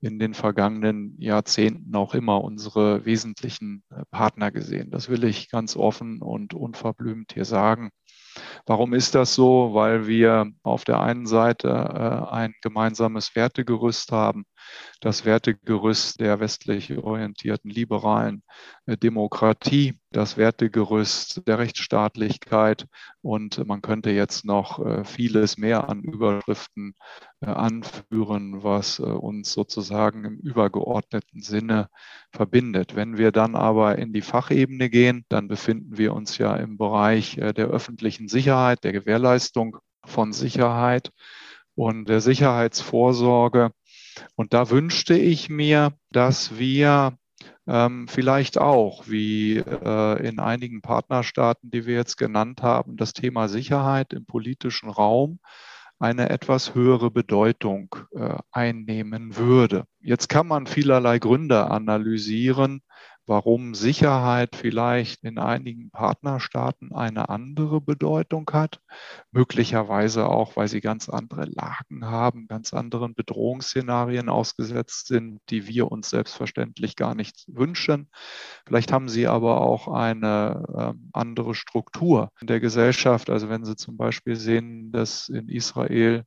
in 0.00 0.18
den 0.18 0.32
vergangenen 0.32 1.20
Jahrzehnten 1.20 1.94
auch 1.94 2.14
immer 2.14 2.42
unsere 2.42 3.04
wesentlichen 3.04 3.84
äh, 3.90 4.04
Partner 4.10 4.50
gesehen. 4.50 4.90
Das 4.90 5.10
will 5.10 5.22
ich 5.22 5.50
ganz 5.50 5.76
offen 5.76 6.22
und 6.22 6.54
unverblümt 6.54 7.34
hier 7.34 7.44
sagen. 7.44 7.90
Warum 8.64 8.94
ist 8.94 9.14
das 9.14 9.34
so? 9.34 9.74
Weil 9.74 10.06
wir 10.06 10.50
auf 10.62 10.84
der 10.84 11.00
einen 11.00 11.26
Seite 11.26 12.30
ein 12.30 12.54
gemeinsames 12.60 13.34
Wertegerüst 13.34 14.12
haben, 14.12 14.44
das 15.00 15.24
Wertegerüst 15.24 16.20
der 16.20 16.40
westlich 16.40 16.96
orientierten 16.96 17.70
liberalen 17.70 18.42
äh, 18.86 18.96
Demokratie, 18.96 20.00
das 20.10 20.36
Wertegerüst 20.36 21.46
der 21.46 21.58
Rechtsstaatlichkeit 21.58 22.86
und 23.20 23.66
man 23.66 23.82
könnte 23.82 24.10
jetzt 24.10 24.44
noch 24.44 24.84
äh, 24.84 25.04
vieles 25.04 25.58
mehr 25.58 25.88
an 25.88 26.02
Überschriften 26.02 26.94
äh, 27.40 27.46
anführen, 27.46 28.62
was 28.62 28.98
uns 29.00 29.52
sozusagen 29.52 30.24
im 30.24 30.38
übergeordneten 30.38 31.42
Sinne 31.42 31.88
verbindet. 32.30 32.96
Wenn 32.96 33.18
wir 33.18 33.32
dann 33.32 33.54
aber 33.54 33.98
in 33.98 34.12
die 34.12 34.22
Fachebene 34.22 34.88
gehen, 34.88 35.24
dann 35.28 35.48
befinden 35.48 35.98
wir 35.98 36.14
uns 36.14 36.38
ja 36.38 36.56
im 36.56 36.78
Bereich 36.78 37.34
der 37.36 37.66
öffentlichen 37.66 38.28
Sicherheit, 38.28 38.84
der 38.84 38.92
Gewährleistung 38.92 39.78
von 40.04 40.32
Sicherheit 40.32 41.12
und 41.74 42.08
der 42.08 42.20
Sicherheitsvorsorge. 42.20 43.70
Und 44.34 44.54
da 44.54 44.70
wünschte 44.70 45.14
ich 45.14 45.48
mir, 45.48 45.92
dass 46.10 46.58
wir 46.58 47.16
ähm, 47.66 48.06
vielleicht 48.08 48.58
auch, 48.58 49.08
wie 49.08 49.56
äh, 49.56 50.26
in 50.26 50.38
einigen 50.38 50.82
Partnerstaaten, 50.82 51.70
die 51.70 51.86
wir 51.86 51.94
jetzt 51.94 52.16
genannt 52.16 52.62
haben, 52.62 52.96
das 52.96 53.12
Thema 53.12 53.48
Sicherheit 53.48 54.12
im 54.12 54.24
politischen 54.24 54.88
Raum 54.88 55.40
eine 55.98 56.28
etwas 56.28 56.74
höhere 56.74 57.10
Bedeutung 57.10 57.96
äh, 58.14 58.36
einnehmen 58.52 59.36
würde. 59.36 59.86
Jetzt 60.00 60.28
kann 60.28 60.46
man 60.46 60.66
vielerlei 60.66 61.18
Gründe 61.18 61.70
analysieren, 61.70 62.82
warum 63.26 63.74
Sicherheit 63.74 64.56
vielleicht 64.56 65.24
in 65.24 65.38
einigen 65.38 65.90
Partnerstaaten 65.90 66.92
eine 66.92 67.28
andere 67.28 67.80
Bedeutung 67.80 68.48
hat, 68.52 68.80
möglicherweise 69.32 70.28
auch, 70.28 70.56
weil 70.56 70.68
sie 70.68 70.80
ganz 70.80 71.08
andere 71.08 71.44
Lagen 71.44 72.06
haben, 72.06 72.46
ganz 72.46 72.72
anderen 72.72 73.14
Bedrohungsszenarien 73.14 74.28
ausgesetzt 74.28 75.08
sind, 75.08 75.40
die 75.50 75.66
wir 75.66 75.90
uns 75.90 76.10
selbstverständlich 76.10 76.96
gar 76.96 77.14
nicht 77.14 77.44
wünschen. 77.48 78.08
Vielleicht 78.66 78.92
haben 78.92 79.08
sie 79.08 79.26
aber 79.26 79.60
auch 79.60 79.88
eine 79.88 80.94
äh, 80.94 80.98
andere 81.12 81.54
Struktur 81.54 82.30
in 82.40 82.46
der 82.46 82.60
Gesellschaft. 82.60 83.30
Also 83.30 83.48
wenn 83.48 83.64
Sie 83.64 83.76
zum 83.76 83.96
Beispiel 83.96 84.36
sehen, 84.36 84.92
dass 84.92 85.28
in 85.28 85.48
Israel 85.48 86.24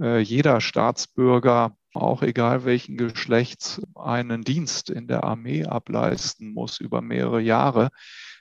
äh, 0.00 0.18
jeder 0.18 0.60
Staatsbürger 0.60 1.76
auch 1.94 2.22
egal 2.22 2.64
welchen 2.64 2.96
Geschlechts, 2.96 3.80
einen 3.94 4.42
Dienst 4.42 4.90
in 4.90 5.06
der 5.06 5.24
Armee 5.24 5.64
ableisten 5.64 6.52
muss 6.52 6.80
über 6.80 7.00
mehrere 7.00 7.40
Jahre. 7.40 7.90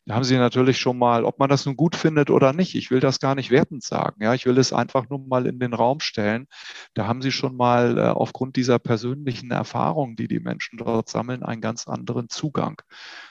Da 0.06 0.16
haben 0.16 0.26
Sie 0.26 0.36
natürlich 0.38 0.80
schon 0.80 0.98
mal, 0.98 1.24
ob 1.24 1.40
man 1.40 1.50
das 1.50 1.66
nun 1.66 1.78
gut 1.78 1.96
findet 1.96 2.30
oder 2.30 2.52
nicht, 2.52 2.76
ich 2.76 2.92
will 2.92 3.00
das 3.00 3.20
gar 3.20 3.36
nicht 3.36 3.52
wertend 3.52 3.84
sagen. 3.84 4.22
Ja, 4.22 4.34
ich 4.34 4.46
will 4.46 4.58
es 4.58 4.74
einfach 4.74 5.08
nur 5.10 5.20
mal 5.20 5.48
in 5.48 5.60
den 5.60 5.74
Raum 5.74 6.02
stellen. 6.02 6.48
Da 6.94 7.08
haben 7.08 7.22
Sie 7.22 7.32
schon 7.32 7.56
mal 7.56 7.98
äh, 7.98 8.02
aufgrund 8.02 8.58
dieser 8.58 8.80
persönlichen 8.80 9.52
Erfahrung, 9.52 10.18
die 10.18 10.28
die 10.28 10.42
Menschen 10.42 10.78
dort 10.78 11.08
sammeln, 11.08 11.44
einen 11.44 11.62
ganz 11.62 11.88
anderen 11.88 12.28
Zugang 12.28 12.82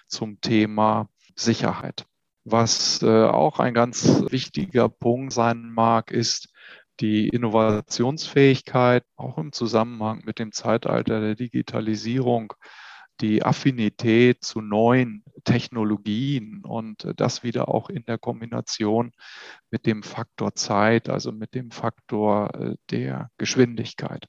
zum 0.07 0.41
Thema 0.41 1.09
Sicherheit. 1.37 2.07
Was 2.45 3.03
äh, 3.03 3.25
auch 3.25 3.59
ein 3.59 3.75
ganz 3.75 4.25
wichtiger 4.31 4.89
Punkt 4.89 5.33
sein 5.33 5.71
mag, 5.71 6.11
ist, 6.11 6.49
die 7.03 7.29
Innovationsfähigkeit, 7.29 9.05
auch 9.17 9.37
im 9.37 9.53
Zusammenhang 9.53 10.23
mit 10.25 10.39
dem 10.39 10.53
Zeitalter 10.53 11.21
der 11.21 11.35
Digitalisierung, 11.35 12.55
die 13.21 13.45
Affinität 13.45 14.43
zu 14.43 14.61
neuen 14.61 15.25
Technologien 15.45 16.63
und 16.65 17.07
das 17.17 17.43
wieder 17.43 17.69
auch 17.69 17.91
in 17.91 18.05
der 18.05 18.19
Kombination 18.19 19.13
mit 19.71 19.87
dem 19.87 20.03
Faktor 20.03 20.55
Zeit, 20.55 21.09
also 21.09 21.33
mit 21.33 21.55
dem 21.55 21.71
Faktor 21.71 22.55
äh, 22.55 22.77
der 22.91 23.31
Geschwindigkeit. 23.37 24.27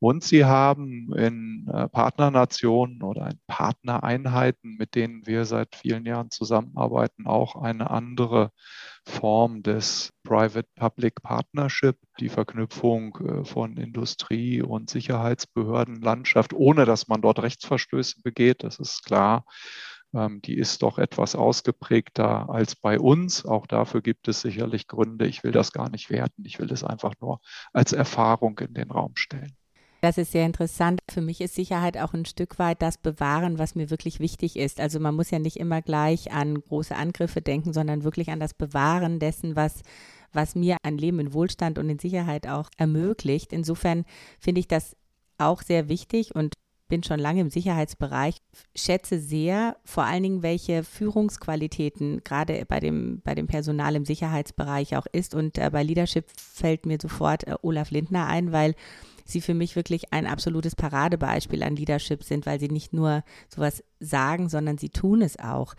Und 0.00 0.24
sie 0.24 0.44
haben 0.44 1.14
in 1.16 1.68
äh, 1.72 1.88
Partnernationen 1.88 3.02
oder 3.02 3.30
in 3.30 3.38
Partnereinheiten, 3.46 4.76
mit 4.76 4.94
denen 4.94 5.26
wir 5.26 5.44
seit 5.44 5.74
vielen 5.76 6.04
Jahren 6.04 6.30
zusammenarbeiten, 6.30 7.26
auch 7.26 7.56
eine 7.56 7.90
andere 7.90 8.50
Form 9.06 9.62
des 9.62 10.12
Private-Public 10.24 11.22
Partnership, 11.22 11.96
die 12.20 12.28
Verknüpfung 12.28 13.16
äh, 13.16 13.44
von 13.44 13.76
Industrie 13.76 14.62
und 14.62 14.90
Sicherheitsbehördenlandschaft, 14.90 16.52
ohne 16.52 16.84
dass 16.84 17.08
man 17.08 17.22
dort 17.22 17.40
Rechtsverstöße 17.40 18.22
begeht, 18.22 18.62
das 18.62 18.78
ist 18.78 19.04
klar. 19.04 19.44
Ähm, 20.14 20.40
die 20.42 20.56
ist 20.56 20.82
doch 20.82 20.98
etwas 20.98 21.34
ausgeprägter 21.34 22.48
als 22.48 22.76
bei 22.76 22.98
uns. 22.98 23.44
Auch 23.44 23.66
dafür 23.66 24.02
gibt 24.02 24.28
es 24.28 24.40
sicherlich 24.40 24.86
Gründe. 24.86 25.26
Ich 25.26 25.44
will 25.44 25.52
das 25.52 25.72
gar 25.72 25.90
nicht 25.90 26.10
werten. 26.10 26.44
Ich 26.44 26.58
will 26.58 26.70
es 26.72 26.84
einfach 26.84 27.14
nur 27.20 27.40
als 27.72 27.92
Erfahrung 27.92 28.58
in 28.60 28.74
den 28.74 28.90
Raum 28.90 29.16
stellen. 29.16 29.56
Das 30.00 30.18
ist 30.18 30.32
sehr 30.32 30.44
interessant. 30.44 31.00
Für 31.10 31.22
mich 31.22 31.40
ist 31.40 31.54
Sicherheit 31.54 31.96
auch 31.96 32.12
ein 32.12 32.26
Stück 32.26 32.58
weit 32.58 32.82
das 32.82 32.98
Bewahren, 32.98 33.58
was 33.58 33.74
mir 33.74 33.88
wirklich 33.88 34.20
wichtig 34.20 34.56
ist. 34.56 34.78
Also 34.78 35.00
man 35.00 35.14
muss 35.14 35.30
ja 35.30 35.38
nicht 35.38 35.56
immer 35.56 35.80
gleich 35.80 36.30
an 36.30 36.60
große 36.60 36.94
Angriffe 36.94 37.40
denken, 37.40 37.72
sondern 37.72 38.04
wirklich 38.04 38.30
an 38.30 38.38
das 38.38 38.52
Bewahren 38.52 39.18
dessen, 39.18 39.56
was 39.56 39.82
was 40.34 40.54
mir 40.54 40.76
ein 40.82 40.98
Leben 40.98 41.20
in 41.20 41.32
Wohlstand 41.32 41.78
und 41.78 41.88
in 41.88 41.98
Sicherheit 41.98 42.46
auch 42.48 42.68
ermöglicht. 42.76 43.52
Insofern 43.52 44.04
finde 44.38 44.60
ich 44.60 44.68
das 44.68 44.96
auch 45.38 45.62
sehr 45.62 45.88
wichtig 45.88 46.34
und 46.34 46.54
bin 46.88 47.02
schon 47.02 47.18
lange 47.18 47.40
im 47.40 47.50
Sicherheitsbereich, 47.50 48.36
schätze 48.74 49.18
sehr 49.18 49.76
vor 49.84 50.04
allen 50.04 50.22
Dingen, 50.22 50.42
welche 50.42 50.84
Führungsqualitäten 50.84 52.22
gerade 52.24 52.64
bei 52.66 52.80
dem, 52.80 53.20
bei 53.24 53.34
dem 53.34 53.46
Personal 53.46 53.96
im 53.96 54.04
Sicherheitsbereich 54.04 54.96
auch 54.96 55.06
ist. 55.10 55.34
Und 55.34 55.58
äh, 55.58 55.70
bei 55.70 55.82
Leadership 55.82 56.26
fällt 56.36 56.86
mir 56.86 56.98
sofort 57.00 57.46
äh, 57.46 57.54
Olaf 57.62 57.90
Lindner 57.90 58.26
ein, 58.26 58.52
weil 58.52 58.74
sie 59.24 59.40
für 59.40 59.54
mich 59.54 59.76
wirklich 59.76 60.12
ein 60.12 60.26
absolutes 60.26 60.76
Paradebeispiel 60.76 61.62
an 61.62 61.76
Leadership 61.76 62.22
sind, 62.22 62.46
weil 62.46 62.60
sie 62.60 62.68
nicht 62.68 62.92
nur 62.92 63.24
sowas 63.48 63.82
sagen, 64.04 64.48
sondern 64.48 64.78
sie 64.78 64.90
tun 64.90 65.22
es 65.22 65.38
auch. 65.38 65.74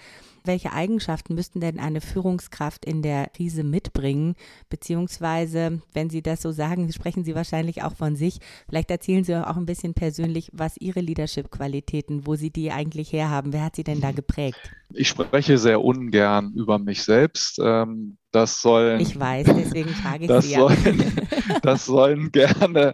Welche 0.46 0.74
Eigenschaften 0.74 1.34
müssten 1.34 1.60
denn 1.60 1.80
eine 1.80 2.02
Führungskraft 2.02 2.86
in 2.86 3.02
der 3.02 3.30
Krise 3.36 3.64
mitbringen? 3.64 4.36
Beziehungsweise, 4.70 5.82
wenn 5.94 6.10
Sie 6.10 6.22
das 6.22 6.42
so 6.42 6.52
sagen, 6.52 6.92
sprechen 6.92 7.24
Sie 7.24 7.34
wahrscheinlich 7.34 7.84
auch 7.84 7.96
von 7.96 8.16
sich. 8.16 8.40
Vielleicht 8.70 8.92
erzählen 8.92 9.24
Sie 9.24 9.36
auch 9.36 9.58
ein 9.58 9.66
bisschen 9.66 9.96
persönlich, 9.96 10.52
was 10.54 10.78
Ihre 10.78 11.00
Leadership-Qualitäten, 11.00 12.28
wo 12.28 12.36
Sie 12.36 12.52
die 12.52 12.72
eigentlich 12.72 13.12
herhaben. 13.12 13.54
Wer 13.54 13.64
hat 13.64 13.76
Sie 13.76 13.84
denn 13.84 14.02
da 14.02 14.12
geprägt? 14.12 14.60
Ich 14.94 15.10
spreche 15.10 15.58
sehr 15.58 15.84
ungern 15.84 16.54
über 16.54 16.78
mich 16.78 17.04
selbst. 17.04 17.60
Ähm, 17.60 18.18
das 18.32 18.62
sollen. 18.62 19.00
Ich 19.00 19.20
weiß, 19.20 19.48
deswegen 19.48 19.90
frage 19.90 20.26
ich 20.26 20.28
das 20.28 20.46
Sie. 20.46 20.56
Sollen, 20.56 21.28
das 21.64 21.86
sollen 21.86 22.32
gerne 22.32 22.94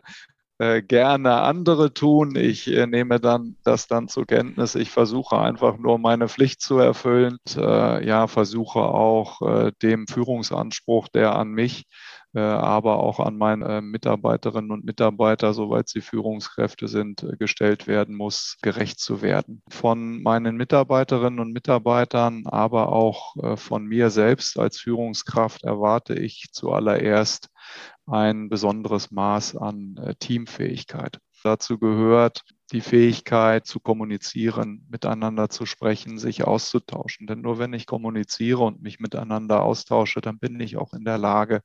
äh, 0.62 0.84
gerne 0.84 1.41
andere 1.41 1.91
tun. 1.91 2.36
Ich 2.36 2.67
äh, 2.67 2.86
nehme 2.86 3.19
dann 3.19 3.56
das 3.63 3.88
dann 3.88 4.08
zur 4.08 4.28
Kenntnis. 4.28 4.76
Ich 4.76 4.91
versuche 4.91 5.39
einfach 5.39 5.80
nur 5.80 5.97
meine 5.97 6.30
Pflicht 6.30 6.62
zu 6.62 6.78
erfüllen. 6.78 7.38
Und, 7.47 7.58
äh, 7.58 8.06
ja, 8.06 8.28
versuche 8.28 8.80
auch 8.80 9.41
äh, 9.41 9.71
dem 9.82 10.06
Führungsanspruch, 10.08 11.08
der 11.08 11.36
an 11.36 11.50
mich, 11.50 11.80
äh, 11.80 12.11
aber 12.34 13.00
auch 13.00 13.20
an 13.20 13.38
meine 13.38 13.82
Mitarbeiterinnen 13.82 14.72
und 14.72 14.86
Mitarbeiter, 14.86 15.54
soweit 15.54 15.89
sie 15.89 16.02
Führungskräfte 16.02 16.88
sind, 16.88 17.26
gestellt 17.39 17.88
werden 17.88 18.15
muss, 18.15 18.58
gerecht 18.62 19.00
zu 19.00 19.22
werden. 19.22 19.62
Von 19.70 20.22
meinen 20.22 20.56
Mitarbeiterinnen 20.56 21.39
und 21.39 21.52
Mitarbeitern, 21.52 22.44
aber 22.46 22.91
auch 22.91 23.36
von 23.58 23.86
mir 23.86 24.10
selbst 24.10 24.58
als 24.58 24.80
Führungskraft 24.80 25.63
erwarte 25.63 26.13
ich 26.13 26.50
zuallererst 26.52 27.50
ein 28.06 28.50
besonderes 28.50 29.12
Maß 29.12 29.56
an 29.56 29.98
äh, 29.98 30.15
Teamfähigkeit. 30.15 31.20
Dazu 31.44 31.80
gehört 31.80 32.44
die 32.72 32.82
Fähigkeit 32.82 33.65
zu 33.65 33.80
kommunizieren, 33.80 34.86
miteinander 34.89 35.50
zu 35.50 35.65
sprechen, 35.65 36.20
sich 36.20 36.46
auszutauschen. 36.46 37.28
Denn 37.28 37.41
nur 37.41 37.58
wenn 37.58 37.74
ich 37.74 37.86
kommuniziere 37.86 38.63
und 38.63 38.82
mich 38.82 39.00
miteinander 39.00 39.63
austausche, 39.63 40.22
dann 40.22 40.39
bin 40.39 40.60
ich 40.60 40.78
auch 40.78 40.94
in 40.94 41.04
der 41.04 41.17
Lage, 41.17 41.62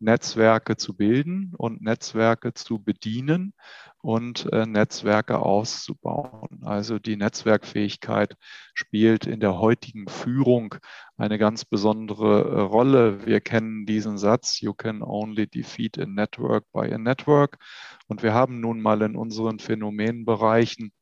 Netzwerke 0.00 0.76
zu 0.76 0.94
bilden 0.94 1.52
und 1.56 1.82
Netzwerke 1.82 2.54
zu 2.54 2.78
bedienen 2.78 3.54
und 4.02 4.52
äh, 4.52 4.66
Netzwerke 4.66 5.38
auszubauen. 5.38 6.62
Also 6.62 6.98
die 6.98 7.16
Netzwerkfähigkeit 7.16 8.36
spielt 8.74 9.26
in 9.26 9.40
der 9.40 9.58
heutigen 9.58 10.08
Führung 10.08 10.74
eine 11.16 11.38
ganz 11.38 11.64
besondere 11.64 12.42
äh, 12.42 12.60
Rolle. 12.60 13.26
Wir 13.26 13.40
kennen 13.40 13.86
diesen 13.86 14.18
Satz, 14.18 14.60
you 14.60 14.74
can 14.74 15.02
only 15.02 15.46
defeat 15.46 15.98
a 15.98 16.06
network 16.06 16.64
by 16.72 16.92
a 16.92 16.98
network. 16.98 17.58
Und 18.06 18.22
wir 18.22 18.34
haben 18.34 18.60
nun 18.60 18.80
mal 18.80 19.00
in 19.02 19.16
unseren 19.16 19.58
Phänomenbereichen 19.58 20.92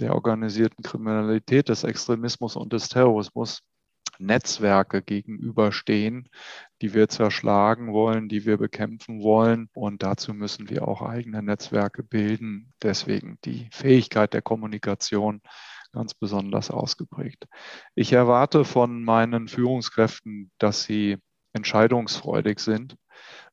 der 0.00 0.14
organisierten 0.14 0.82
Kriminalität, 0.82 1.68
des 1.68 1.84
Extremismus 1.84 2.56
und 2.56 2.72
des 2.72 2.88
Terrorismus 2.88 3.62
Netzwerke 4.18 5.02
gegenüberstehen, 5.02 6.28
die 6.80 6.94
wir 6.94 7.08
zerschlagen 7.08 7.92
wollen, 7.92 8.28
die 8.28 8.44
wir 8.44 8.58
bekämpfen 8.58 9.22
wollen. 9.22 9.68
Und 9.74 10.02
dazu 10.02 10.34
müssen 10.34 10.70
wir 10.70 10.86
auch 10.88 11.02
eigene 11.02 11.42
Netzwerke 11.42 12.02
bilden. 12.02 12.72
Deswegen 12.82 13.38
die 13.44 13.68
Fähigkeit 13.72 14.34
der 14.34 14.42
Kommunikation 14.42 15.40
ganz 15.92 16.14
besonders 16.14 16.70
ausgeprägt. 16.70 17.46
Ich 17.94 18.12
erwarte 18.12 18.64
von 18.64 19.04
meinen 19.04 19.48
Führungskräften, 19.48 20.50
dass 20.58 20.84
sie 20.84 21.18
entscheidungsfreudig 21.52 22.60
sind 22.60 22.96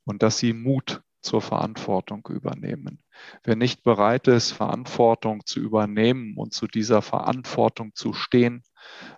und 0.06 0.24
dass 0.24 0.38
sie 0.38 0.54
Mut 0.54 1.02
zur 1.22 1.42
Verantwortung 1.42 2.28
übernehmen. 2.30 3.04
Wer 3.44 3.58
nicht 3.58 3.84
bereit 3.84 4.28
ist, 4.28 4.52
Verantwortung 4.52 5.46
zu 5.46 5.60
übernehmen 5.60 6.36
und 6.38 6.54
zu 6.54 6.66
dieser 6.68 7.02
Verantwortung 7.02 7.94
zu 7.94 8.14
stehen, 8.14 8.64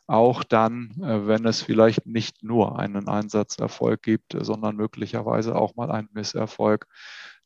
auch 0.08 0.43
dann, 0.43 0.91
äh, 1.02 1.28
wenn 1.28 1.45
es 1.45 1.62
vielleicht 1.62 2.06
nicht 2.06 2.43
nur 2.43 2.80
einen 2.80 3.08
Einsatzerfolg 3.08 4.02
gibt, 4.02 4.36
sondern 4.39 4.76
möglicherweise 4.76 5.56
auch 5.56 5.76
mal 5.76 5.91
einen 5.91 6.10
Misserfolg, 6.13 6.88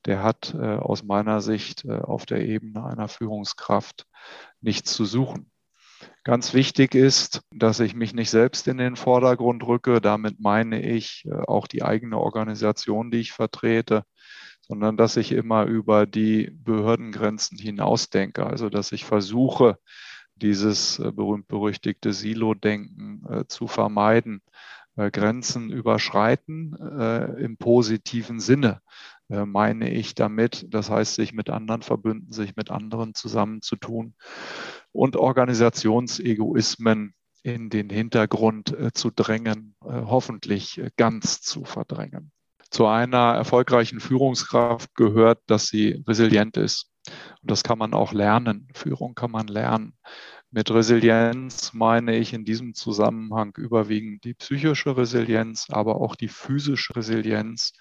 der 0.06 0.24
hat 0.24 0.54
äh, 0.54 0.78
aus 0.78 1.04
meiner 1.04 1.42
Sicht 1.42 1.86
äh, 1.86 2.00
auf 2.00 2.26
der 2.26 2.46
Ebene 2.46 2.86
einer 2.86 3.08
Führungskraft 3.08 4.06
nichts 4.62 4.94
zu 4.94 5.06
suchen. 5.06 5.52
Ganz 6.24 6.54
wichtig 6.54 6.96
ist, 6.96 7.42
dass 7.52 7.80
ich 7.80 7.96
mich 7.96 8.14
nicht 8.14 8.30
selbst 8.30 8.68
in 8.68 8.78
den 8.78 8.96
Vordergrund 8.96 9.64
rücke. 9.64 10.02
Damit 10.02 10.40
meine 10.40 10.82
ich 10.82 11.28
auch 11.48 11.68
die 11.68 11.84
eigene 11.84 12.18
Organisation, 12.18 13.12
die 13.12 13.20
ich 13.20 13.32
vertrete, 13.32 14.04
sondern 14.62 14.98
dass 14.98 15.18
ich 15.18 15.32
immer 15.32 15.66
über 15.66 16.06
die 16.06 16.52
Behördengrenzen 16.52 17.58
hinausdenke. 17.58 18.46
Also 18.46 18.70
dass 18.70 18.92
ich 18.92 19.06
versuche, 19.06 19.78
dieses 20.42 21.00
äh, 21.00 21.12
berühmt-berüchtigte 21.12 22.14
Silo-Denken 22.14 23.24
äh, 23.30 23.46
zu 23.48 23.68
vermeiden. 23.68 24.42
Grenzen 24.98 25.72
überschreiten 25.72 26.74
äh, 26.80 27.44
im 27.44 27.58
positiven 27.58 28.40
Sinne, 28.40 28.80
meine 29.28 29.92
ich 29.92 30.16
damit. 30.16 30.68
Das 30.70 30.90
heißt, 30.90 31.16
sich 31.16 31.34
mit 31.34 31.50
anderen 31.50 31.82
verbünden, 31.82 32.32
sich 32.32 32.56
mit 32.56 32.72
anderen 32.72 33.14
zusammenzutun 33.14 34.14
und 34.94 35.18
Organisationsegoismen 35.18 37.14
in 37.44 37.70
den 37.70 37.90
Hintergrund 37.90 38.74
zu 38.94 39.12
drängen, 39.12 39.76
hoffentlich 39.84 40.82
ganz 40.96 41.42
zu 41.42 41.66
verdrängen 41.66 42.32
zu 42.70 42.88
einer 42.88 43.34
erfolgreichen 43.36 44.00
Führungskraft 44.00 44.96
gehört, 44.96 45.40
dass 45.48 45.68
sie 45.68 46.04
resilient 46.08 46.58
ist. 46.58 46.92
Und 47.42 47.52
das 47.52 47.64
kann 47.64 47.78
man 47.78 47.94
auch 47.94 48.14
lernen. 48.14 48.68
Führung 48.74 49.16
kann 49.16 49.32
man 49.32 49.48
lernen. 49.48 49.94
Mit 50.52 50.72
Resilienz 50.72 51.74
meine 51.74 52.16
ich 52.16 52.34
in 52.34 52.46
diesem 52.46 52.74
Zusammenhang 52.74 53.54
überwiegend 53.58 54.24
die 54.24 54.34
psychische 54.36 54.96
Resilienz, 54.96 55.68
aber 55.70 56.00
auch 56.00 56.16
die 56.16 56.30
physische 56.30 56.96
Resilienz, 56.96 57.74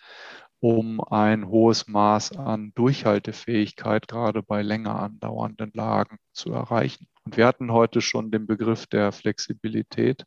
um 0.61 1.01
ein 1.01 1.47
hohes 1.47 1.87
Maß 1.87 2.37
an 2.37 2.73
Durchhaltefähigkeit 2.75 4.09
gerade 4.09 4.43
bei 4.43 4.63
länger 4.63 4.99
andauernden 4.99 5.71
Lagen 5.75 6.19
zu 6.33 6.53
erreichen. 6.53 7.07
Und 7.25 7.37
wir 7.37 7.47
hatten 7.47 7.71
heute 7.71 8.01
schon 8.01 8.31
den 8.31 8.47
Begriff 8.47 8.87
der 8.87 9.13
Flexibilität. 9.13 10.25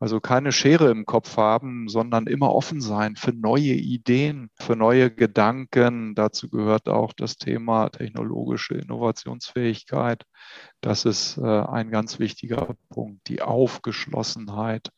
Also 0.00 0.20
keine 0.20 0.52
Schere 0.52 0.90
im 0.90 1.06
Kopf 1.06 1.36
haben, 1.36 1.88
sondern 1.88 2.28
immer 2.28 2.54
offen 2.54 2.80
sein 2.80 3.16
für 3.16 3.32
neue 3.32 3.74
Ideen, 3.74 4.48
für 4.54 4.76
neue 4.76 5.10
Gedanken. 5.10 6.14
Dazu 6.14 6.48
gehört 6.48 6.88
auch 6.88 7.12
das 7.12 7.36
Thema 7.36 7.88
technologische 7.88 8.74
Innovationsfähigkeit. 8.74 10.24
Das 10.80 11.04
ist 11.04 11.36
äh, 11.38 11.42
ein 11.42 11.90
ganz 11.90 12.20
wichtiger 12.20 12.76
Punkt, 12.90 13.28
die 13.28 13.42
Aufgeschlossenheit 13.42 14.92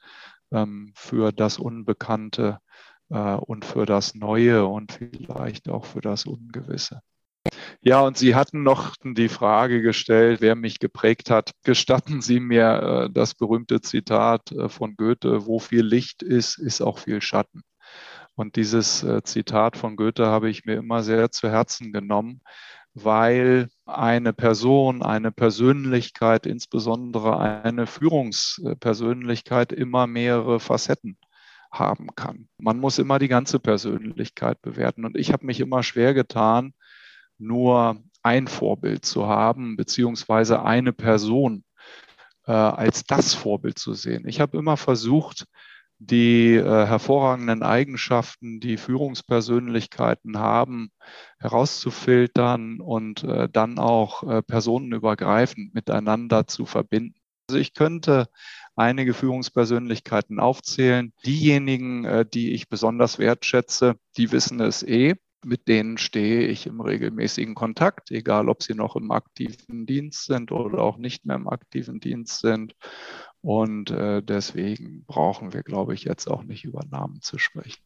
ähm, 0.53 0.93
für 0.95 1.33
das 1.33 1.59
Unbekannte 1.59 2.59
äh, 3.09 3.37
und 3.37 3.65
für 3.65 3.87
das 3.87 4.15
Neue 4.15 4.67
und 4.67 4.93
vielleicht 4.93 5.71
auch 5.71 5.87
für 5.87 6.03
das 6.03 6.27
Ungewisse. 6.27 7.01
Ja, 7.83 8.01
und 8.01 8.17
Sie 8.17 8.35
hatten 8.35 8.63
noch 8.63 8.95
die 9.03 9.29
Frage 9.29 9.83
gestellt, 9.83 10.41
wer 10.41 10.55
mich 10.55 10.79
geprägt 10.79 11.31
hat. 11.31 11.53
Gestatten 11.65 12.21
Sie 12.21 12.41
mir 12.41 13.07
äh, 13.09 13.11
das 13.13 13.35
berühmte 13.35 13.81
Zitat 13.81 14.53
äh, 14.53 14.69
von 14.69 14.97
Goethe, 14.97 15.47
wo 15.47 15.59
viel 15.59 15.85
Licht 15.85 16.23
ist, 16.23 16.59
ist 16.59 16.81
auch 16.81 16.99
viel 16.99 17.23
Schatten. 17.23 17.63
Und 18.35 18.57
dieses 18.57 19.03
äh, 19.03 19.23
Zitat 19.23 19.77
von 19.77 19.97
Goethe 19.97 20.27
habe 20.27 20.51
ich 20.51 20.65
mir 20.65 20.77
immer 20.77 21.03
sehr 21.03 21.31
zu 21.31 21.49
Herzen 21.51 21.93
genommen, 21.93 22.41
weil 22.95 23.69
eine 23.87 24.33
Person, 24.33 25.03
eine 25.03 25.33
Persönlichkeit, 25.33 26.47
insbesondere 26.47 27.39
eine 27.39 27.87
Führungspersönlichkeit 27.87 29.73
immer 29.73 30.07
mehrere 30.07 30.61
Facetten 30.61 31.19
haben 31.71 32.09
kann. 32.17 32.49
Man 32.59 32.79
muss 32.79 32.99
immer 32.99 33.19
die 33.19 33.29
ganze 33.29 33.61
Persönlichkeit 33.61 34.61
bewerten. 34.63 35.05
Und 35.05 35.17
ich 35.17 35.33
habe 35.33 35.47
mich 35.47 35.61
immer 35.61 35.83
schwer 35.83 36.15
getan, 36.15 36.75
nur 37.41 38.03
ein 38.23 38.49
Vorbild 38.49 39.05
zu 39.05 39.27
haben, 39.27 39.77
beziehungsweise 39.77 40.63
eine 40.63 40.93
Person 40.93 41.65
äh, 42.47 42.53
als 42.53 43.05
das 43.05 43.35
Vorbild 43.35 43.79
zu 43.79 43.95
sehen. 43.95 44.27
Ich 44.27 44.41
habe 44.41 44.59
immer 44.59 44.77
versucht, 44.77 45.47
die 45.99 46.55
äh, 46.55 46.87
hervorragenden 46.87 47.63
Eigenschaften, 47.63 48.59
die 48.59 48.79
Führungspersönlichkeiten 48.79 50.39
haben, 50.39 50.91
herauszufiltern 51.39 52.81
und 52.81 53.23
äh, 53.23 53.49
dann 53.51 53.79
auch 53.79 54.23
äh, 54.23 54.43
personenübergreifend 54.43 55.75
miteinander 55.75 56.47
zu 56.47 56.65
verbinden. 56.65 57.21
Also 57.49 57.59
ich 57.59 57.75
könnte 57.75 58.29
einige 58.77 59.13
Führungspersönlichkeiten 59.13 60.41
aufzählen. 60.41 61.13
Diejenigen, 61.27 62.07
äh, 62.07 62.25
die 62.25 62.53
ich 62.55 62.71
besonders 62.71 63.19
wertschätze, 63.19 63.97
die 64.17 64.33
wissen 64.33 64.61
es 64.61 64.83
eh 64.83 65.17
mit 65.45 65.69
denen 65.69 65.99
stehe 65.99 66.47
ich 66.47 66.67
im 66.67 66.81
regelmäßigen 66.81 67.55
Kontakt, 67.55 68.11
egal 68.11 68.49
ob 68.49 68.63
sie 68.63 68.75
noch 68.75 68.97
im 68.97 69.11
aktiven 69.11 69.87
Dienst 69.87 70.27
sind 70.27 70.53
oder 70.53 70.83
auch 70.83 70.99
nicht 70.99 71.25
mehr 71.27 71.37
im 71.37 71.49
aktiven 71.49 72.01
Dienst 72.01 72.41
sind. 72.41 72.75
Und 73.43 73.91
äh, 73.91 74.23
deswegen 74.23 75.05
brauchen 75.07 75.53
wir, 75.53 75.63
glaube 75.63 75.95
ich, 75.95 76.05
jetzt 76.05 76.29
auch 76.29 76.43
nicht 76.43 76.65
über 76.65 76.85
Namen 76.91 77.23
zu 77.23 77.39
sprechen. 77.39 77.83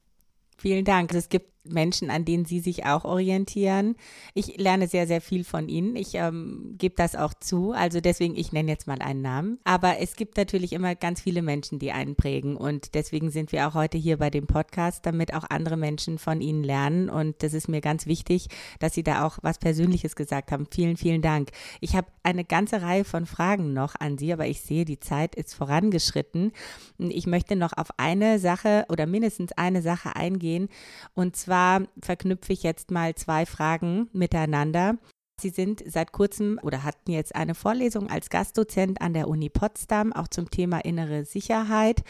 Vielen 0.58 0.84
Dank. 0.84 1.14
Es 1.14 1.28
gibt 1.28 1.53
Menschen, 1.64 2.11
an 2.11 2.24
denen 2.24 2.44
Sie 2.44 2.61
sich 2.61 2.85
auch 2.85 3.05
orientieren. 3.05 3.96
Ich 4.35 4.57
lerne 4.59 4.87
sehr, 4.87 5.07
sehr 5.07 5.20
viel 5.20 5.44
von 5.44 5.68
Ihnen. 5.68 5.96
Ich 5.96 6.14
ähm, 6.14 6.74
gebe 6.79 6.94
das 6.94 7.16
auch 7.16 7.35
zu. 7.35 7.72
Also 7.72 8.00
deswegen, 8.00 8.37
ich 8.37 8.53
nenne 8.53 8.70
jetzt 8.70 8.87
mal 8.87 9.00
einen 9.00 9.22
Namen. 9.22 9.59
Aber 9.64 9.98
es 9.98 10.16
gibt 10.16 10.37
natürlich 10.37 10.72
immer 10.72 10.94
ganz 10.94 11.22
viele 11.22 11.42
Menschen, 11.42 11.79
die 11.79 11.92
einen 11.92 12.16
prägen. 12.16 12.57
Und 12.57 12.94
deswegen 12.94 13.31
sind 13.31 13.53
wir 13.53 13.66
auch 13.66 13.74
heute 13.74 13.98
hier 13.98 14.18
bei 14.18 14.31
dem 14.31 14.46
Podcast, 14.46 15.07
damit 15.07 15.35
auch 15.35 15.44
andere 15.48 15.77
Menschen 15.77 16.18
von 16.18 16.40
Ihnen 16.40 16.62
lernen. 16.62 17.09
Und 17.09 17.42
das 17.42 17.55
ist 17.55 17.68
mir 17.68 17.81
ganz 17.81 18.07
wichtig, 18.07 18.48
dass 18.79 18.94
Sie 18.94 19.03
da 19.03 19.24
auch 19.24 19.38
was 19.42 19.59
Persönliches 19.59 20.16
gesagt 20.16 20.53
haben. 20.53 20.66
Vielen, 20.70 20.96
vielen 20.96 21.22
Dank. 21.22 21.50
Ich 21.81 21.96
habe 21.96 22.09
eine 22.22 22.44
ganze 22.44 22.83
Reihe 22.83 23.05
von 23.05 23.27
Fragen 23.27 23.72
noch 23.72 23.94
an 23.98 24.18
Sie, 24.18 24.33
aber 24.33 24.46
ich 24.46 24.61
sehe, 24.61 24.85
die 24.85 25.00
Zeit 25.00 25.35
ist 25.35 25.55
vorangeschritten. 25.55 26.53
Ich 26.98 27.27
möchte 27.27 27.57
noch 27.57 27.72
auf 27.77 27.88
eine 27.96 28.38
Sache 28.38 28.85
oder 28.88 29.07
mindestens 29.07 29.53
eine 29.53 29.81
Sache 29.83 30.14
eingehen. 30.16 30.68
Und 31.14 31.37
zwar 31.37 31.53
zwar 31.54 31.82
verknüpfe 32.02 32.52
ich 32.52 32.64
jetzt 32.64 32.90
mal 32.90 33.14
zwei 33.14 33.46
Fragen 33.46 34.08
miteinander. 34.12 34.98
Sie 35.40 35.50
sind 35.50 35.84
seit 35.86 36.10
kurzem 36.10 36.58
oder 36.64 36.82
hatten 36.82 37.12
jetzt 37.12 37.36
eine 37.36 37.54
Vorlesung 37.54 38.10
als 38.10 38.28
Gastdozent 38.28 39.00
an 39.00 39.14
der 39.14 39.28
Uni 39.28 39.50
Potsdam, 39.50 40.12
auch 40.12 40.26
zum 40.26 40.50
Thema 40.50 40.84
innere 40.84 41.24
Sicherheit. 41.24 42.02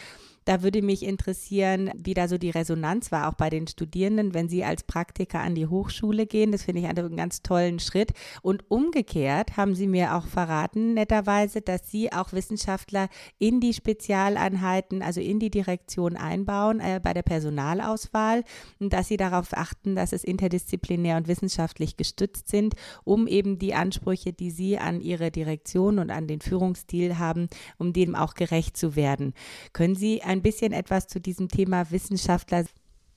Da 0.45 0.63
würde 0.63 0.83
mich 0.83 1.03
interessieren, 1.03 1.91
wie 1.97 2.15
da 2.15 2.29
so 2.29 2.39
die 2.39 2.51
Resonanz 2.51 3.11
war, 3.13 3.29
auch 3.29 3.35
bei 3.35 3.51
den 3.51 3.67
Studierenden, 3.67 4.35
wenn 4.35 4.49
sie 4.49 4.65
als 4.65 4.83
Praktiker 4.83 5.41
an 5.41 5.55
die 5.55 5.67
Hochschule 5.67 6.27
gehen. 6.27 6.53
Das 6.53 6.65
finde 6.65 6.83
ich 6.83 6.87
einen 6.87 7.17
ganz 7.17 7.43
tollen 7.43 7.79
Schritt. 7.79 8.13
Und 8.43 8.71
umgekehrt 8.71 9.57
haben 9.57 9.75
sie 9.75 9.87
mir 9.87 10.15
auch 10.15 10.27
verraten, 10.27 10.95
netterweise, 10.95 11.63
dass 11.63 11.91
sie 11.91 12.13
auch 12.13 12.33
Wissenschaftler 12.33 13.09
in 13.39 13.61
die 13.61 13.73
Spezialeinheiten, 13.73 15.03
also 15.03 15.21
in 15.21 15.39
die 15.39 15.51
Direktion 15.51 16.17
einbauen 16.17 16.81
äh, 16.81 17.01
bei 17.03 17.15
der 17.15 17.23
Personalauswahl 17.23 18.45
und 18.81 18.93
dass 18.93 19.09
sie 19.09 19.17
darauf 19.17 19.53
achten, 19.53 19.97
dass 19.97 20.13
es 20.13 20.25
interdisziplinär 20.25 21.17
und 21.17 21.29
wissenschaftlich 21.29 21.97
gestützt 21.97 22.49
sind, 22.49 22.75
um 23.05 23.27
eben 23.27 23.59
die 23.59 23.75
Ansprüche, 23.75 24.33
die 24.33 24.51
sie 24.51 24.79
an 24.79 25.01
ihre 25.01 25.31
Direktion 25.31 25.99
und 25.99 26.11
an 26.11 26.27
den 26.27 26.41
Führungsstil 26.41 27.19
haben, 27.19 27.49
um 27.79 27.93
dem 27.93 28.15
auch 28.15 28.35
gerecht 28.35 28.77
zu 28.77 28.97
werden. 28.97 29.35
Können 29.73 29.95
Sie 29.95 30.23
ein 30.23 30.34
ein 30.35 30.43
bisschen 30.43 30.73
etwas 30.73 31.07
zu 31.07 31.21
diesem 31.21 31.49
Thema 31.49 31.91
Wissenschaftler 31.91 32.65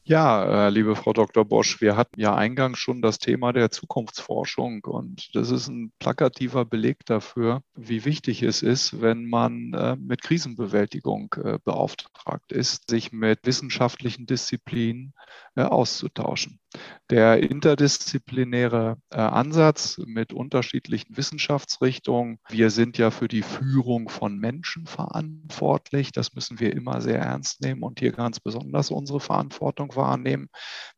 ja, 0.10 0.67
äh, 0.67 0.69
liebe 0.69 0.95
Frau 0.95 1.12
Dr. 1.12 1.43
Bosch, 1.43 1.82
wir 1.82 1.97
hatten 1.97 2.17
ja 2.17 2.34
eingangs 2.34 2.80
schon 2.80 3.01
das 3.01 3.19
Thema 3.19 3.51
der 3.51 3.71
Zukunftsforschung 3.71 4.86
und 4.86 5.36
das 5.36 5.51
ist 5.51 5.67
ein 5.67 5.91
plakativer 5.99 6.63
Beleg 6.63 7.06
dafür, 7.06 7.62
wie 7.75 8.06
wichtig 8.06 8.41
es 8.41 8.62
ist, 8.62 9.01
wenn 9.01 9.25
man 9.25 9.73
äh, 9.73 9.97
mit 9.97 10.21
Krisenbewältigung 10.21 11.36
äh, 11.43 11.60
beauftragt 11.62 12.53
ist, 12.53 12.89
sich 12.89 13.12
mit 13.12 13.39
wissenschaftlichen 13.43 14.27
Disziplinen 14.27 15.13
auszutauschen. 15.56 16.62
Der 17.10 17.41
interdisziplinäre 17.41 18.97
Ansatz 19.10 19.97
mit 20.06 20.34
unterschiedlichen 20.34 21.15
Wissenschaftsrichtungen. 21.15 22.39
Wir 22.49 22.69
sind 22.69 22.97
ja 22.97 23.12
für 23.12 23.30
die 23.30 23.43
Führung 23.43 24.10
von 24.10 24.38
Menschen 24.38 24.86
verantwortlich. 24.86 26.12
Das 26.12 26.34
müssen 26.34 26.60
wir 26.60 26.73
immer 26.73 26.99
sehr 26.99 27.19
ernst 27.19 27.62
nehmen 27.62 27.84
und 27.84 28.01
hier 28.01 28.12
ganz 28.12 28.41
besonders 28.41 28.91
unsere 28.91 29.21
Verantwortung 29.21 29.95
wahrnehmen. 29.95 30.49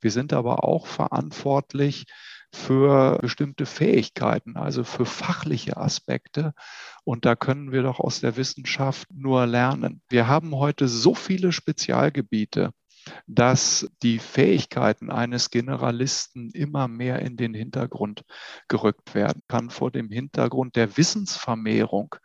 Wir 0.01 0.09
sind 0.09 0.33
aber 0.33 0.63
auch 0.63 0.87
verantwortlich 0.87 2.05
für 2.51 3.19
bestimmte 3.19 3.67
Fähigkeiten, 3.67 4.57
also 4.57 4.83
für 4.83 5.05
fachliche 5.05 5.77
Aspekte. 5.77 6.53
Und 7.03 7.25
da 7.25 7.35
können 7.35 7.71
wir 7.71 7.83
doch 7.83 7.99
aus 7.99 8.21
der 8.21 8.37
Wissenschaft 8.37 9.07
nur 9.13 9.45
lernen. 9.45 10.01
Wir 10.09 10.27
haben 10.27 10.55
heute 10.55 10.87
so 10.87 11.13
viele 11.13 11.51
Spezialgebiete 11.51 12.71
dass 13.27 13.89
die 14.03 14.19
Fähigkeiten 14.19 15.09
eines 15.09 15.49
Generalisten 15.49 16.51
immer 16.51 16.87
mehr 16.87 17.19
in 17.19 17.37
den 17.37 17.53
Hintergrund 17.53 18.23
gerückt 18.67 19.15
werden 19.15 19.41
kann. 19.47 19.69
Vor 19.69 19.91
dem 19.91 20.09
Hintergrund 20.09 20.75
der 20.75 20.97
Wissensvermehrung, 20.97 22.15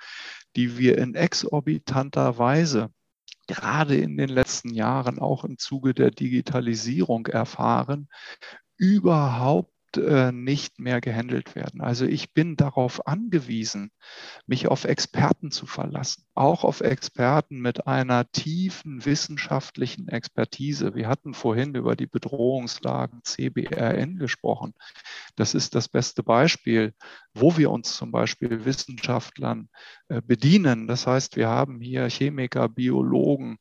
die 0.56 0.78
wir 0.78 0.98
in 0.98 1.14
exorbitanter 1.14 2.38
Weise 2.38 2.90
gerade 3.46 3.96
in 3.96 4.16
den 4.16 4.30
letzten 4.30 4.70
Jahren 4.70 5.18
auch 5.18 5.44
im 5.44 5.58
Zuge 5.58 5.94
der 5.94 6.10
Digitalisierung 6.10 7.26
erfahren, 7.26 8.08
überhaupt 8.76 9.73
äh, 9.96 10.32
nicht 10.32 10.78
mehr 10.78 11.00
gehandelt 11.00 11.54
werden. 11.54 11.80
Also 11.80 12.06
ich 12.06 12.32
bin 12.32 12.56
darauf 12.56 13.06
angewiesen, 13.06 13.90
mich 14.46 14.68
auf 14.68 14.84
Experten 14.84 15.50
zu 15.50 15.66
verlassen, 15.66 16.24
auch 16.34 16.64
auf 16.64 16.80
Experten 16.80 17.60
mit 17.60 17.86
einer 17.86 18.30
tiefen 18.30 19.04
wissenschaftlichen 19.04 20.08
Expertise. 20.08 20.94
Wir 20.94 21.08
hatten 21.08 21.34
vorhin 21.34 21.74
über 21.74 21.96
die 21.96 22.06
Bedrohungslagen 22.06 23.20
CBRN 23.24 24.18
gesprochen. 24.18 24.74
Das 25.36 25.54
ist 25.54 25.74
das 25.74 25.88
beste 25.88 26.22
Beispiel, 26.22 26.94
wo 27.32 27.56
wir 27.56 27.70
uns 27.70 27.96
zum 27.96 28.12
Beispiel 28.12 28.64
Wissenschaftlern 28.64 29.68
äh, 30.08 30.22
bedienen. 30.22 30.86
Das 30.86 31.06
heißt, 31.06 31.36
wir 31.36 31.48
haben 31.48 31.80
hier 31.80 32.08
Chemiker, 32.08 32.68
Biologen, 32.68 33.58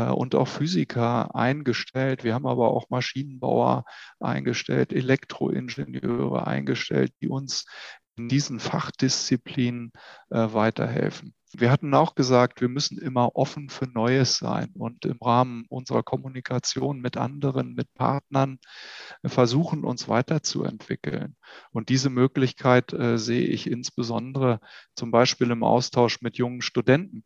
und 0.00 0.34
auch 0.34 0.48
Physiker 0.48 1.34
eingestellt. 1.34 2.24
Wir 2.24 2.34
haben 2.34 2.46
aber 2.46 2.70
auch 2.70 2.88
Maschinenbauer 2.90 3.84
eingestellt, 4.20 4.92
Elektroingenieure 4.92 6.46
eingestellt, 6.46 7.12
die 7.20 7.28
uns 7.28 7.66
in 8.16 8.28
diesen 8.28 8.60
Fachdisziplinen 8.60 9.92
äh, 10.30 10.48
weiterhelfen. 10.52 11.34
Wir 11.54 11.70
hatten 11.70 11.92
auch 11.92 12.14
gesagt, 12.14 12.60
wir 12.60 12.68
müssen 12.68 12.98
immer 12.98 13.36
offen 13.36 13.68
für 13.68 13.86
Neues 13.86 14.38
sein 14.38 14.70
und 14.74 15.04
im 15.04 15.18
Rahmen 15.20 15.66
unserer 15.68 16.02
Kommunikation 16.02 17.00
mit 17.00 17.16
anderen, 17.16 17.74
mit 17.74 17.92
Partnern 17.94 18.58
äh, 19.22 19.28
versuchen, 19.28 19.84
uns 19.84 20.08
weiterzuentwickeln. 20.08 21.36
Und 21.70 21.90
diese 21.90 22.08
Möglichkeit 22.08 22.92
äh, 22.92 23.18
sehe 23.18 23.46
ich 23.46 23.70
insbesondere 23.70 24.60
zum 24.94 25.10
Beispiel 25.10 25.50
im 25.50 25.62
Austausch 25.62 26.22
mit 26.22 26.38
jungen 26.38 26.62
Studenten 26.62 27.24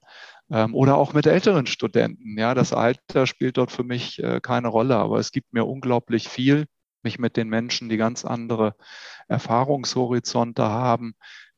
ähm, 0.51 0.74
oder 0.74 0.97
auch 0.97 1.12
mit 1.12 1.27
älteren 1.27 1.66
Studenten. 1.66 2.37
Ja, 2.39 2.55
das 2.55 2.72
Alter 2.72 3.27
spielt 3.27 3.57
dort 3.57 3.70
für 3.70 3.85
mich 3.85 4.22
äh, 4.22 4.41
keine 4.41 4.68
Rolle, 4.68 4.97
aber 4.97 5.18
es 5.18 5.31
gibt 5.31 5.53
mir 5.53 5.64
unglaublich 5.64 6.29
viel, 6.29 6.66
mich 7.03 7.18
mit 7.20 7.37
den 7.37 7.49
Menschen, 7.49 7.89
die 7.89 7.97
ganz 7.97 8.24
andere 8.24 8.74
Erfahrungshorizonte 9.29 10.64
haben, 10.64 11.14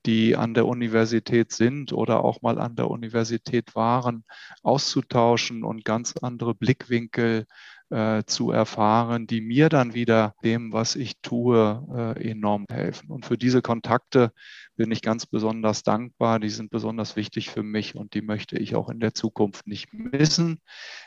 die 0.07 0.37
an 0.37 0.55
der 0.55 0.67
Universität 0.67 1.53
sind 1.53 1.93
oder 1.93 2.25
auch 2.25 2.43
mal 2.43 2.59
an 2.59 2.77
der 2.77 2.91
Universität 2.91 3.75
waren, 3.75 4.25
auszutauschen 4.63 5.65
und 5.65 5.85
ganz 5.85 6.15
andere 6.17 6.55
Blickwinkel 6.55 7.47
äh, 7.91 8.25
zu 8.25 8.51
erfahren, 8.51 9.27
die 9.27 9.41
mir 9.41 9.69
dann 9.69 9.95
wieder 9.95 10.35
dem, 10.45 10.73
was 10.73 10.95
ich 10.95 11.21
tue, 11.21 12.15
äh, 12.17 12.31
enorm 12.31 12.67
helfen. 12.71 13.11
Und 13.11 13.27
für 13.27 13.39
diese 13.39 13.63
Kontakte 13.63 14.33
bin 14.77 14.91
ich 14.91 15.03
ganz 15.03 15.27
besonders 15.27 15.83
dankbar. 15.83 16.39
Die 16.39 16.51
sind 16.51 16.71
besonders 16.71 17.17
wichtig 17.17 17.51
für 17.51 17.63
mich 17.63 17.95
und 17.95 18.15
die 18.15 18.23
möchte 18.23 18.59
ich 18.59 18.75
auch 18.77 18.91
in 18.91 19.01
der 19.01 19.15
Zukunft 19.15 19.67
nicht 19.67 19.93
missen. 19.93 20.61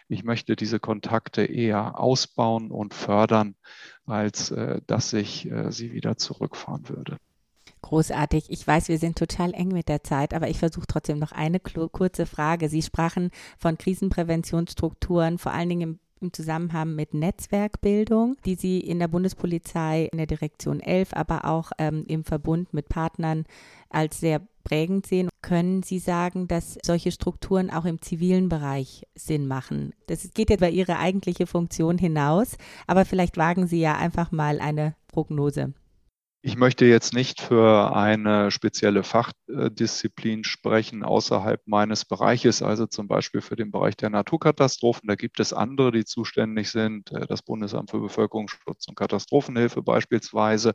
Ich 0.07 0.23
möchte 0.23 0.55
diese 0.55 0.79
Kontakte 0.79 1.43
eher 1.43 1.99
ausbauen 1.99 2.71
und 2.71 2.93
fördern, 2.93 3.55
als 4.05 4.51
äh, 4.51 4.81
dass 4.87 5.13
ich 5.13 5.49
äh, 5.49 5.71
sie 5.71 5.93
wieder 5.93 6.17
zurückfahren 6.17 6.89
würde. 6.89 7.17
Großartig. 7.83 8.45
Ich 8.49 8.65
weiß, 8.65 8.89
wir 8.89 8.99
sind 8.99 9.17
total 9.17 9.53
eng 9.53 9.69
mit 9.69 9.89
der 9.89 10.03
Zeit, 10.03 10.33
aber 10.33 10.49
ich 10.49 10.59
versuche 10.59 10.87
trotzdem 10.87 11.19
noch 11.19 11.31
eine 11.31 11.59
kurze 11.59 12.25
Frage. 12.25 12.69
Sie 12.69 12.81
sprachen 12.81 13.31
von 13.57 13.77
Krisenpräventionsstrukturen, 13.77 15.37
vor 15.37 15.51
allen 15.51 15.69
Dingen 15.69 15.81
im 15.81 15.99
im 16.21 16.33
Zusammenhang 16.33 16.95
mit 16.95 17.13
Netzwerkbildung, 17.13 18.37
die 18.45 18.55
Sie 18.55 18.79
in 18.79 18.99
der 18.99 19.07
Bundespolizei 19.07 20.07
in 20.11 20.17
der 20.17 20.27
Direktion 20.27 20.79
11, 20.79 21.13
aber 21.13 21.45
auch 21.45 21.71
ähm, 21.77 22.05
im 22.07 22.23
Verbund 22.23 22.73
mit 22.73 22.89
Partnern 22.89 23.45
als 23.89 24.19
sehr 24.19 24.41
prägend 24.63 25.07
sehen. 25.07 25.29
Können 25.41 25.81
Sie 25.81 25.99
sagen, 25.99 26.47
dass 26.47 26.77
solche 26.83 27.11
Strukturen 27.11 27.71
auch 27.71 27.85
im 27.85 28.01
zivilen 28.01 28.49
Bereich 28.49 29.07
Sinn 29.15 29.47
machen? 29.47 29.93
Das 30.05 30.29
geht 30.33 30.51
ja 30.51 30.57
über 30.57 30.69
Ihre 30.69 30.99
eigentliche 30.99 31.47
Funktion 31.47 31.97
hinaus, 31.97 32.57
aber 32.85 33.05
vielleicht 33.05 33.37
wagen 33.37 33.67
Sie 33.67 33.79
ja 33.79 33.97
einfach 33.97 34.31
mal 34.31 34.59
eine 34.59 34.95
Prognose. 35.07 35.73
Ich 36.43 36.55
möchte 36.55 36.85
jetzt 36.85 37.13
nicht 37.13 37.39
für 37.39 37.95
eine 37.95 38.49
spezielle 38.49 39.03
Fachdisziplin 39.03 40.43
sprechen 40.43 41.03
außerhalb 41.03 41.61
meines 41.67 42.03
Bereiches, 42.03 42.63
also 42.63 42.87
zum 42.87 43.07
Beispiel 43.07 43.41
für 43.41 43.55
den 43.55 43.69
Bereich 43.69 43.95
der 43.95 44.09
Naturkatastrophen. 44.09 45.07
Da 45.07 45.13
gibt 45.13 45.39
es 45.39 45.53
andere, 45.53 45.91
die 45.91 46.03
zuständig 46.03 46.71
sind, 46.71 47.11
äh, 47.11 47.27
das 47.27 47.43
Bundesamt 47.43 47.91
für 47.91 47.99
Bevölkerungsschutz 47.99 48.87
und 48.87 48.95
Katastrophenhilfe 48.95 49.83
beispielsweise 49.83 50.73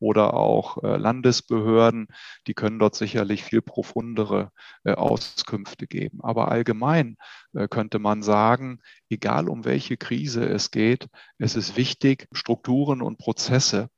oder 0.00 0.34
auch 0.34 0.82
äh, 0.84 0.98
Landesbehörden. 0.98 2.08
Die 2.46 2.52
können 2.52 2.78
dort 2.78 2.94
sicherlich 2.94 3.42
viel 3.42 3.62
profundere 3.62 4.50
äh, 4.84 4.92
Auskünfte 4.92 5.86
geben. 5.86 6.18
Aber 6.22 6.48
allgemein 6.48 7.16
könnte 7.70 7.98
man 7.98 8.22
sagen, 8.22 8.80
egal 9.08 9.48
um 9.48 9.64
welche 9.64 9.96
Krise 9.96 10.44
es 10.44 10.70
geht, 10.70 11.08
es 11.38 11.56
ist 11.56 11.78
wichtig, 11.78 12.28
Strukturen 12.32 13.00
und 13.00 13.16
Prozesse 13.16 13.88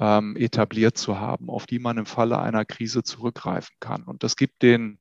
ähm, 0.00 0.36
etabliert 0.36 0.98
zu 0.98 1.20
haben, 1.20 1.50
auf 1.50 1.66
die 1.66 1.78
man 1.78 1.98
im 1.98 2.06
Falle 2.06 2.40
einer 2.40 2.64
Krise 2.64 3.02
zurückgreifen 3.02 3.76
kann. 3.80 4.02
Und 4.04 4.24
das 4.24 4.36
gibt 4.36 4.62
den 4.62 4.98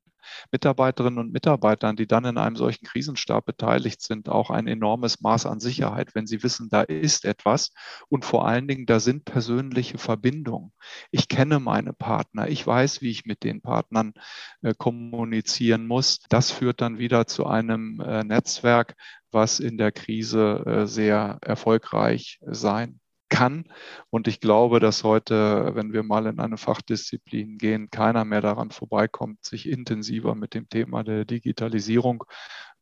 Mitarbeiterinnen 0.52 1.20
und 1.20 1.32
Mitarbeitern, 1.32 1.96
die 1.96 2.08
dann 2.08 2.26
in 2.26 2.38
einem 2.38 2.56
solchen 2.56 2.86
Krisenstab 2.86 3.46
beteiligt 3.46 4.02
sind, 4.02 4.30
auch 4.30 4.50
ein 4.50 4.68
enormes 4.68 5.22
Maß 5.22 5.46
an 5.46 5.60
Sicherheit, 5.60 6.16
wenn 6.16 6.28
sie 6.28 6.44
wissen, 6.44 6.70
da 6.70 6.82
ist 6.82 7.26
etwas 7.26 7.72
und 8.10 8.26
vor 8.26 8.48
allen 8.48 8.68
Dingen, 8.68 8.86
da 8.86 9.00
sind 9.00 9.26
persönliche 9.26 9.98
Verbindungen. 9.98 10.72
Ich 11.12 11.28
kenne 11.28 11.60
meine 11.60 11.94
Partner, 11.94 12.48
ich 12.48 12.66
weiß, 12.66 13.02
wie 13.02 13.10
ich 13.10 13.26
mit 13.26 13.44
den 13.44 13.62
Partnern 13.62 14.14
äh, 14.62 14.74
kommunizieren 14.78 15.88
muss. 15.88 16.20
Das 16.30 16.52
führt 16.52 16.82
dann 16.82 17.00
wieder 17.00 17.28
zu 17.28 17.46
einem 17.46 18.00
äh, 18.02 18.24
Netzwerk, 18.24 18.96
was 19.32 19.60
in 19.60 19.78
der 19.78 19.92
Krise 19.92 20.64
äh, 20.66 20.88
sehr 20.88 21.40
erfolgreich 21.42 22.40
sein 22.42 23.00
kann. 23.30 23.66
Und 24.10 24.28
ich 24.28 24.40
glaube, 24.40 24.80
dass 24.80 25.04
heute, 25.04 25.72
wenn 25.76 25.94
wir 25.94 26.04
mal 26.04 26.26
in 26.26 26.40
eine 26.40 26.58
Fachdisziplin 26.58 27.58
gehen, 27.58 27.90
keiner 27.90 28.26
mehr 28.26 28.42
daran 28.42 28.72
vorbeikommt, 28.72 29.46
sich 29.46 29.70
intensiver 29.70 30.36
mit 30.36 30.54
dem 30.54 30.68
Thema 30.68 31.04
der 31.04 31.26
Digitalisierung 31.26 32.24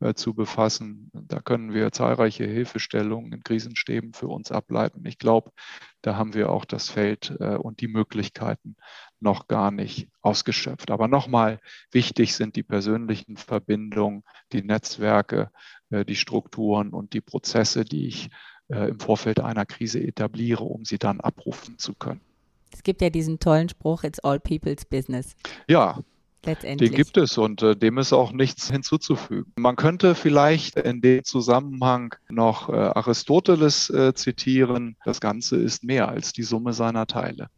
äh, 0.00 0.14
zu 0.14 0.34
befassen. 0.34 1.10
Da 1.12 1.40
können 1.40 1.74
wir 1.74 1.92
zahlreiche 1.92 2.44
Hilfestellungen 2.44 3.32
in 3.32 3.42
Krisenstäben 3.42 4.12
für 4.14 4.28
uns 4.28 4.50
ableiten. 4.50 5.04
Ich 5.06 5.18
glaube, 5.18 5.52
da 6.02 6.16
haben 6.16 6.34
wir 6.34 6.50
auch 6.50 6.64
das 6.64 6.88
Feld 6.88 7.36
äh, 7.40 7.56
und 7.56 7.80
die 7.80 7.88
Möglichkeiten 7.88 8.76
noch 9.20 9.48
gar 9.48 9.70
nicht 9.70 10.08
ausgeschöpft. 10.22 10.90
Aber 10.90 11.08
nochmal, 11.08 11.60
wichtig 11.90 12.34
sind 12.34 12.56
die 12.56 12.62
persönlichen 12.62 13.36
Verbindungen, 13.36 14.22
die 14.52 14.62
Netzwerke, 14.62 15.50
äh, 15.90 16.04
die 16.04 16.16
Strukturen 16.16 16.90
und 16.90 17.12
die 17.12 17.20
Prozesse, 17.20 17.84
die 17.84 18.06
ich 18.06 18.30
äh, 18.68 18.90
im 18.90 19.00
Vorfeld 19.00 19.40
einer 19.40 19.66
Krise 19.66 20.00
etabliere, 20.00 20.64
um 20.64 20.84
sie 20.84 20.98
dann 20.98 21.20
abrufen 21.20 21.78
zu 21.78 21.94
können. 21.94 22.20
Es 22.72 22.82
gibt 22.82 23.00
ja 23.00 23.10
diesen 23.10 23.38
tollen 23.38 23.68
Spruch, 23.68 24.04
it's 24.04 24.20
all 24.20 24.38
people's 24.38 24.84
business. 24.84 25.34
Ja, 25.68 26.00
Den 26.44 26.78
gibt 26.78 27.16
es 27.16 27.38
und 27.38 27.62
äh, 27.62 27.76
dem 27.76 27.98
ist 27.98 28.12
auch 28.12 28.32
nichts 28.32 28.70
hinzuzufügen. 28.70 29.52
Man 29.56 29.76
könnte 29.76 30.14
vielleicht 30.14 30.78
in 30.78 31.00
dem 31.00 31.24
Zusammenhang 31.24 32.14
noch 32.28 32.68
äh, 32.68 32.72
Aristoteles 32.72 33.90
äh, 33.90 34.14
zitieren. 34.14 34.96
Das 35.04 35.20
Ganze 35.20 35.56
ist 35.56 35.82
mehr 35.82 36.08
als 36.08 36.32
die 36.32 36.42
Summe 36.42 36.72
seiner 36.72 37.06
Teile 37.06 37.48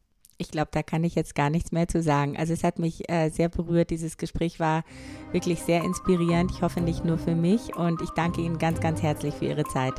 ich 0.40 0.50
glaube, 0.50 0.70
da 0.72 0.82
kann 0.82 1.04
ich 1.04 1.14
jetzt 1.14 1.34
gar 1.34 1.50
nichts 1.50 1.70
mehr 1.70 1.86
zu 1.86 2.02
sagen. 2.02 2.36
Also 2.36 2.54
es 2.54 2.64
hat 2.64 2.78
mich 2.78 3.08
äh, 3.10 3.28
sehr 3.28 3.50
berührt. 3.50 3.90
Dieses 3.90 4.16
Gespräch 4.16 4.58
war 4.58 4.84
wirklich 5.32 5.60
sehr 5.60 5.84
inspirierend. 5.84 6.50
Ich 6.50 6.62
hoffe 6.62 6.80
nicht 6.80 7.04
nur 7.04 7.18
für 7.18 7.34
mich 7.34 7.76
und 7.76 8.00
ich 8.00 8.10
danke 8.10 8.40
Ihnen 8.40 8.58
ganz, 8.58 8.80
ganz 8.80 9.02
herzlich 9.02 9.34
für 9.34 9.44
Ihre 9.44 9.64
Zeit. 9.64 9.92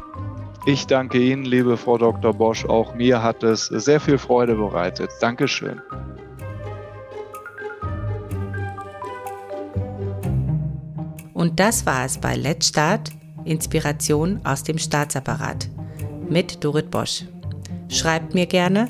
Ich 0.65 0.87
danke 0.87 1.19
Ihnen, 1.19 1.45
liebe 1.45 1.77
Frau 1.77 1.97
Dr. 1.97 2.33
Bosch. 2.33 2.65
Auch 2.65 2.95
mir 2.95 3.21
hat 3.21 3.43
es 3.43 3.67
sehr 3.67 3.99
viel 3.99 4.17
Freude 4.17 4.55
bereitet. 4.55 5.11
Dankeschön. 5.21 5.79
Und 11.33 11.59
das 11.59 11.85
war 11.85 12.05
es 12.05 12.17
bei 12.17 12.35
Let's 12.35 12.67
Start, 12.67 13.11
Inspiration 13.45 14.41
aus 14.43 14.63
dem 14.63 14.77
Staatsapparat 14.77 15.69
mit 16.29 16.63
Dorit 16.63 16.91
Bosch. 16.91 17.25
Schreibt 17.89 18.33
mir 18.33 18.45
gerne 18.45 18.89